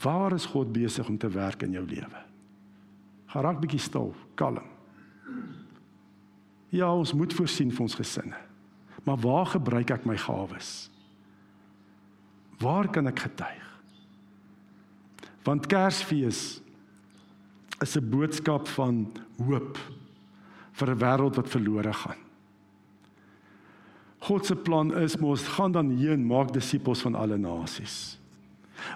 Waar 0.00 0.32
is 0.32 0.48
God 0.48 0.72
besig 0.72 1.08
om 1.08 1.18
te 1.20 1.28
werk 1.28 1.62
in 1.66 1.74
jou 1.76 1.84
lewe? 1.84 2.22
Gaan 3.32 3.44
raak 3.44 3.60
bietjie 3.60 3.80
stil, 3.80 4.14
kalm. 4.34 4.64
Ja, 6.72 6.88
ons 6.88 7.12
moet 7.12 7.34
voorsien 7.36 7.72
vir 7.72 7.84
ons 7.84 7.98
gesinne. 7.98 8.38
Maar 9.04 9.20
waar 9.20 9.50
gebruik 9.52 9.92
ek 9.92 10.06
my 10.08 10.16
gawes? 10.16 10.88
Waar 12.62 12.88
kan 12.88 13.10
ek 13.10 13.26
getuig? 13.26 13.68
Want 15.44 15.66
Kersfees 15.66 16.62
is 17.82 17.96
'n 17.96 18.10
boodskap 18.10 18.68
van 18.68 19.10
hoop 19.36 19.78
vir 20.72 20.88
'n 20.90 20.98
wêreld 20.98 21.36
wat 21.36 21.48
verlore 21.48 21.92
gaan. 21.92 22.20
God 24.22 24.46
se 24.46 24.54
plan 24.54 24.92
is 25.02 25.16
mos 25.18 25.42
gaan 25.56 25.72
dan 25.74 25.90
heen 25.98 26.26
maak 26.26 26.52
disippels 26.54 27.02
van 27.02 27.16
alle 27.18 27.38
nasies. 27.38 28.18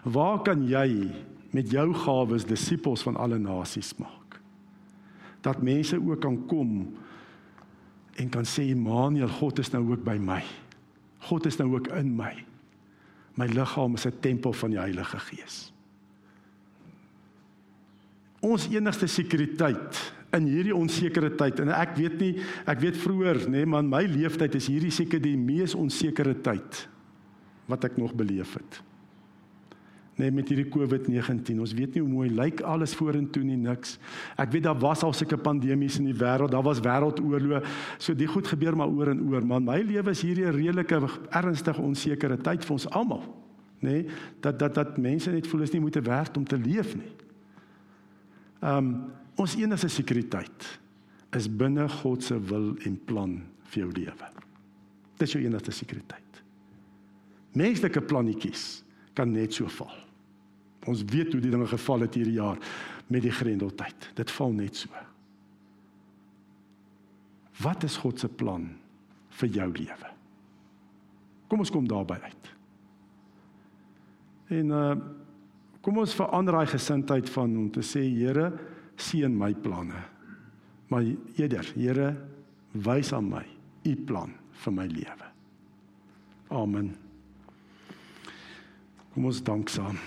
Waar 0.04 0.42
kan 0.46 0.62
jy 0.68 1.10
met 1.50 1.70
jou 1.70 1.88
gawes 1.94 2.46
disippels 2.46 3.02
van 3.02 3.16
alle 3.16 3.38
nasies 3.38 3.94
maak? 3.98 4.38
Dat 5.42 5.62
mense 5.62 5.98
ook 5.98 6.20
kan 6.22 6.38
kom 6.46 6.94
en 8.16 8.30
kan 8.32 8.46
sê 8.48 8.68
Immanuel, 8.70 9.28
God 9.28 9.58
is 9.58 9.70
nou 9.74 9.82
ook 9.92 10.04
by 10.04 10.16
my. 10.18 10.40
God 11.28 11.46
is 11.46 11.58
nou 11.58 11.74
ook 11.74 11.90
in 11.98 12.14
my. 12.16 12.32
My 13.36 13.46
liggaam 13.46 13.94
is 13.94 14.06
'n 14.06 14.20
tempel 14.20 14.52
van 14.52 14.70
die 14.70 14.78
Heilige 14.78 15.18
Gees. 15.18 15.72
Ons 18.40 18.68
enigste 18.68 19.06
sekuriteit 19.06 20.12
in 20.36 20.50
hierdie 20.50 20.74
onsekere 20.76 21.32
tyd 21.38 21.60
en 21.64 21.72
ek 21.74 21.96
weet 21.98 22.18
nie 22.20 22.32
ek 22.66 22.80
weet 22.80 22.98
vroeër 23.02 23.46
nê 23.46 23.62
nee, 23.62 23.70
man 23.76 23.88
my 23.88 24.04
leeftyd 24.08 24.54
is 24.58 24.68
hierdie 24.72 24.94
seker 24.94 25.22
die 25.22 25.36
mees 25.36 25.74
onsekere 25.74 26.34
tyd 26.34 26.86
wat 27.66 27.84
ek 27.88 27.96
nog 27.98 28.14
beleef 28.14 28.54
het. 28.54 28.82
Nee 30.16 30.32
met 30.32 30.48
hierdie 30.48 30.68
COVID-19. 30.72 31.58
Ons 31.60 31.74
weet 31.76 31.96
nie 31.96 32.00
hoe 32.00 32.08
mooi 32.08 32.28
lyk 32.32 32.62
alles 32.64 32.94
vorentoe 32.96 33.42
nie 33.44 33.58
niks. 33.60 33.98
Ek 34.40 34.48
weet 34.54 34.64
daar 34.64 34.78
was 34.80 35.02
al 35.04 35.12
sulke 35.12 35.36
pandemies 35.36 35.98
in 36.00 36.08
die 36.08 36.16
wêreld. 36.16 36.54
Daar 36.54 36.64
was 36.64 36.80
wêreldoorloë. 36.80 37.60
So 38.00 38.16
dit 38.16 38.30
goed 38.32 38.48
gebeur 38.48 38.78
maar 38.80 38.88
oor 38.88 39.12
en 39.12 39.20
oor. 39.26 39.44
Man, 39.44 39.66
my 39.68 39.82
lewe 39.84 40.14
is 40.16 40.24
hierdie 40.24 40.46
'n 40.46 40.56
redelike 40.56 41.02
ernstige 41.30 41.82
onsekere 41.82 42.38
tyd 42.40 42.64
vir 42.64 42.72
ons 42.72 42.88
almal. 42.90 43.24
Nee, 43.80 44.06
dat 44.40 44.58
dat 44.58 44.74
dat 44.74 44.96
mense 44.98 45.30
net 45.30 45.46
voel 45.46 45.62
is 45.62 45.72
nie 45.72 45.80
moeite 45.80 46.00
werd 46.00 46.36
om 46.36 46.44
te 46.44 46.56
leef 46.56 46.96
nie. 46.96 47.12
Um, 48.62 49.12
Ons 49.36 49.56
enigste 49.60 49.90
sekuriteit 49.92 50.66
is 51.36 51.48
binne 51.48 51.84
God 52.00 52.24
se 52.24 52.38
wil 52.48 52.70
en 52.88 52.96
plan 53.08 53.34
vir 53.68 53.82
jou 53.82 53.90
lewe. 53.98 54.28
Dis 55.20 55.34
jou 55.34 55.42
enigste 55.44 55.74
sekuriteit. 55.76 56.40
Menslike 57.56 58.00
plannetjies 58.08 58.64
kan 59.16 59.32
net 59.32 59.56
so 59.56 59.68
val. 59.78 59.92
Ons 60.88 61.04
weet 61.10 61.34
hoe 61.34 61.42
die 61.42 61.52
dinge 61.52 61.68
geval 61.68 62.06
het 62.06 62.16
hierdie 62.16 62.38
jaar 62.38 62.60
met 63.12 63.24
die 63.24 63.34
grendeltyd. 63.34 64.08
Dit 64.16 64.32
val 64.38 64.54
net 64.56 64.80
so. 64.80 65.04
Wat 67.60 67.84
is 67.84 67.96
God 68.00 68.20
se 68.20 68.28
plan 68.28 68.68
vir 69.40 69.52
jou 69.52 69.68
lewe? 69.72 70.10
Kom 71.48 71.62
ons 71.64 71.72
kom 71.72 71.88
daarby 71.88 72.18
uit. 72.24 72.50
En 74.56 74.76
uh 74.80 74.96
kom 75.86 76.00
ons 76.02 76.16
verander 76.18 76.56
daai 76.56 76.66
gesindheid 76.66 77.28
van 77.30 77.52
om 77.60 77.66
te 77.70 77.82
sê 77.86 78.02
Here, 78.10 78.50
seën 78.98 79.30
my 79.30 79.52
planne. 79.54 80.00
Maar 80.90 81.12
eerder, 81.38 81.68
Here, 81.78 82.08
wys 82.74 83.12
aan 83.14 83.28
my 83.30 83.44
u 83.86 83.94
plan 84.08 84.32
vir 84.64 84.74
my 84.74 84.86
lewe. 84.90 85.28
Amen. 86.50 86.90
Kom 89.14 89.28
ons 89.30 89.38
dank 89.46 89.70
saam. 89.70 90.00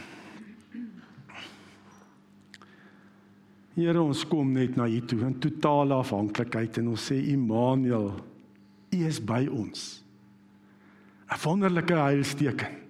Here, 3.77 3.95
ons 4.01 4.25
kom 4.27 4.51
net 4.51 4.75
na 4.75 4.89
u 4.91 4.99
toe 5.07 5.21
in 5.23 5.39
totale 5.39 5.95
afhanklikheid 6.03 6.81
en 6.81 6.91
ons 6.91 7.07
sê 7.07 7.21
Immanuel, 7.31 8.11
u 8.91 8.99
is 9.07 9.23
by 9.23 9.45
ons. 9.47 10.03
'n 11.29 11.39
Wonderlike 11.45 11.95
heilsteken 11.95 12.88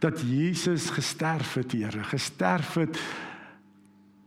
dat 0.00 0.20
Jesus 0.24 0.90
gesterf 0.90 1.54
het, 1.60 1.72
Here, 1.76 2.04
gesterf 2.08 2.74
het 2.80 2.98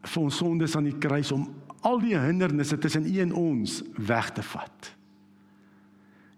vir 0.03 0.21
ons 0.21 0.38
sondes 0.38 0.75
aan 0.77 0.86
die 0.86 0.99
kruis 1.01 1.31
om 1.33 1.47
al 1.83 1.99
die 2.03 2.15
hindernisse 2.19 2.77
tussen 2.77 3.07
U 3.09 3.15
en 3.23 3.33
ons 3.33 3.79
weg 3.97 4.29
te 4.38 4.43
vat. 4.45 4.91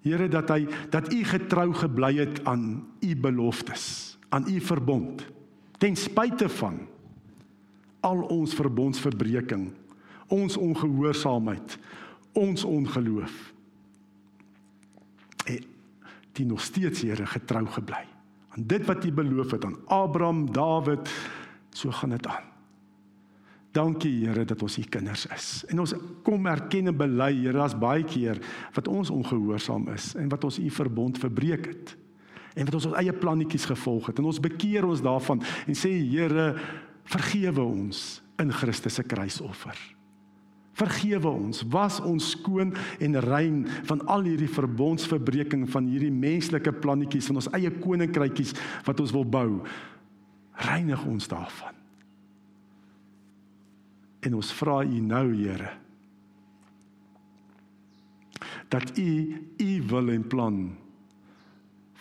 Here 0.05 0.29
dat 0.31 0.53
hy 0.53 0.63
dat 0.93 1.11
U 1.13 1.19
getrou 1.27 1.67
gebly 1.75 2.13
het 2.21 2.43
aan 2.47 2.85
U 3.03 3.15
beloftes, 3.15 4.17
aan 4.29 4.47
U 4.49 4.59
verbond 4.61 5.25
ten 5.81 5.97
spyte 5.99 6.47
van 6.49 6.79
al 8.05 8.21
ons 8.31 8.53
verbondsverbreeking, 8.55 9.67
ons 10.31 10.55
ongehoorsaamheid, 10.57 11.77
ons 12.37 12.63
ongeloof. 12.63 13.35
En 15.45 15.63
die 16.37 16.47
nog 16.47 16.63
steeds 16.63 17.03
Here 17.03 17.27
getrou 17.27 17.65
gebly 17.75 18.14
aan 18.55 18.67
dit 18.67 18.85
wat 18.87 19.05
U 19.05 19.11
beloof 19.11 19.51
het 19.51 19.65
aan 19.65 19.77
Abraham, 19.85 20.45
Dawid, 20.51 21.09
so 21.75 21.91
gaan 21.91 22.15
dit 22.15 22.27
aan. 22.27 22.53
Dankie 23.75 24.13
Here 24.23 24.45
dat 24.47 24.61
ons 24.63 24.77
u 24.79 24.83
kinders 24.87 25.25
is. 25.35 25.47
En 25.67 25.81
ons 25.83 25.93
kom 26.23 26.47
erken 26.47 26.87
en 26.87 26.95
bely 26.95 27.33
Here 27.41 27.59
as 27.59 27.75
baie 27.75 28.05
keer 28.07 28.39
wat 28.75 28.87
ons 28.87 29.11
ongehoorsaam 29.11 29.89
is 29.91 30.13
en 30.15 30.31
wat 30.31 30.47
ons 30.47 30.59
u 30.59 30.69
verbond 30.71 31.19
verbreek 31.19 31.67
het. 31.73 31.95
En 32.55 32.63
wat 32.65 32.77
ons 32.79 32.87
ons 32.87 32.95
eie 33.01 33.11
plannetjies 33.13 33.67
gevolg 33.67 34.07
het 34.07 34.21
en 34.21 34.29
ons 34.31 34.39
bekeer 34.39 34.87
ons 34.87 35.03
daarvan 35.03 35.43
en 35.43 35.75
sê 35.75 35.91
Here 35.91 36.53
vergewe 37.11 37.61
ons 37.61 38.05
in 38.39 38.51
Christus 38.55 38.95
se 38.95 39.03
kruisoffer. 39.03 39.75
Vergewe 40.75 41.31
ons, 41.31 41.61
was 41.71 42.01
ons 42.03 42.33
skoon 42.35 42.73
en 42.99 43.19
rein 43.23 43.61
van 43.87 44.01
al 44.11 44.27
hierdie 44.27 44.51
verbondsverbreeking 44.51 45.63
van 45.71 45.87
hierdie 45.87 46.11
menslike 46.11 46.73
plannetjies 46.83 47.29
van 47.31 47.39
ons 47.39 47.49
eie 47.55 47.71
koninkrytjies 47.79 48.51
wat 48.87 48.99
ons 48.99 49.15
wil 49.15 49.23
bou. 49.23 49.49
Reinig 50.67 51.07
ons 51.07 51.31
daarvan. 51.31 51.79
En 54.25 54.35
ons 54.35 54.53
vra 54.59 54.81
U 54.83 55.01
nou, 55.05 55.25
Here, 55.35 55.71
dat 58.73 58.97
U 58.97 59.11
U 59.61 59.71
wil 59.87 60.11
en 60.11 60.27
plan 60.27 60.55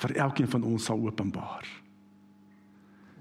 vir 0.02 0.16
elkeen 0.18 0.50
van 0.50 0.64
ons 0.66 0.86
sal 0.88 0.98
openbaar. 1.06 1.68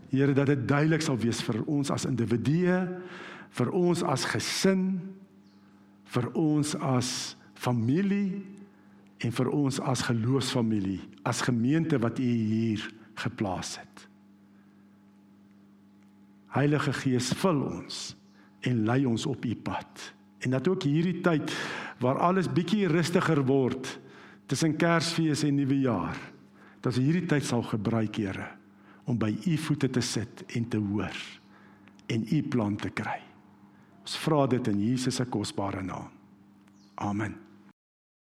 Here, 0.09 0.33
dat 0.33 0.49
dit 0.49 0.65
duidelik 0.69 1.03
sal 1.05 1.17
wees 1.21 1.41
vir 1.45 1.61
ons 1.69 1.91
as 1.93 2.07
individue, 2.09 2.79
vir 3.53 3.69
ons 3.77 4.01
as 4.05 4.25
gesin, 4.29 4.87
vir 6.13 6.29
ons 6.37 6.75
as 6.77 7.11
familie 7.57 8.43
en 9.23 9.31
vir 9.33 9.49
ons 9.55 9.79
as 9.79 10.03
geloofsfamilie, 10.05 11.01
as 11.25 11.41
gemeente 11.45 11.99
wat 12.01 12.19
U 12.19 12.27
hier 12.27 12.83
geplaas 13.15 13.77
het. 13.79 14.07
Heilige 16.53 16.93
Gees, 16.93 17.31
vul 17.41 17.63
ons 17.65 18.01
en 18.69 18.83
lei 18.87 19.01
ons 19.09 19.25
op 19.25 19.45
u 19.45 19.55
pad. 19.55 20.13
En 20.45 20.53
dat 20.53 20.67
ook 20.67 20.85
hierdie 20.85 21.21
tyd 21.25 21.51
waar 22.03 22.21
alles 22.21 22.51
bietjie 22.51 22.87
rustiger 22.91 23.41
word 23.47 23.89
tussen 24.51 24.75
Kersfees 24.77 25.43
en 25.47 25.57
Nuwejaar, 25.57 26.19
dat 26.83 26.93
ons 26.93 27.01
hierdie 27.01 27.25
tyd 27.31 27.47
sal 27.47 27.63
gebruik, 27.65 28.19
Here, 28.19 28.47
om 29.09 29.17
by 29.17 29.31
u 29.47 29.57
voete 29.57 29.89
te 29.89 30.03
sit 30.03 30.45
en 30.55 30.67
te 30.69 30.77
hoor 30.77 31.17
en 32.11 32.27
u 32.29 32.41
plan 32.43 32.75
te 32.77 32.91
kry. 32.93 33.32
Ons 34.03 34.17
vra 34.19 34.43
dit 34.51 34.67
in 34.67 34.81
Jesus 34.83 35.15
se 35.15 35.25
kosbare 35.31 35.83
naam. 35.83 36.11
Amen. 36.95 37.42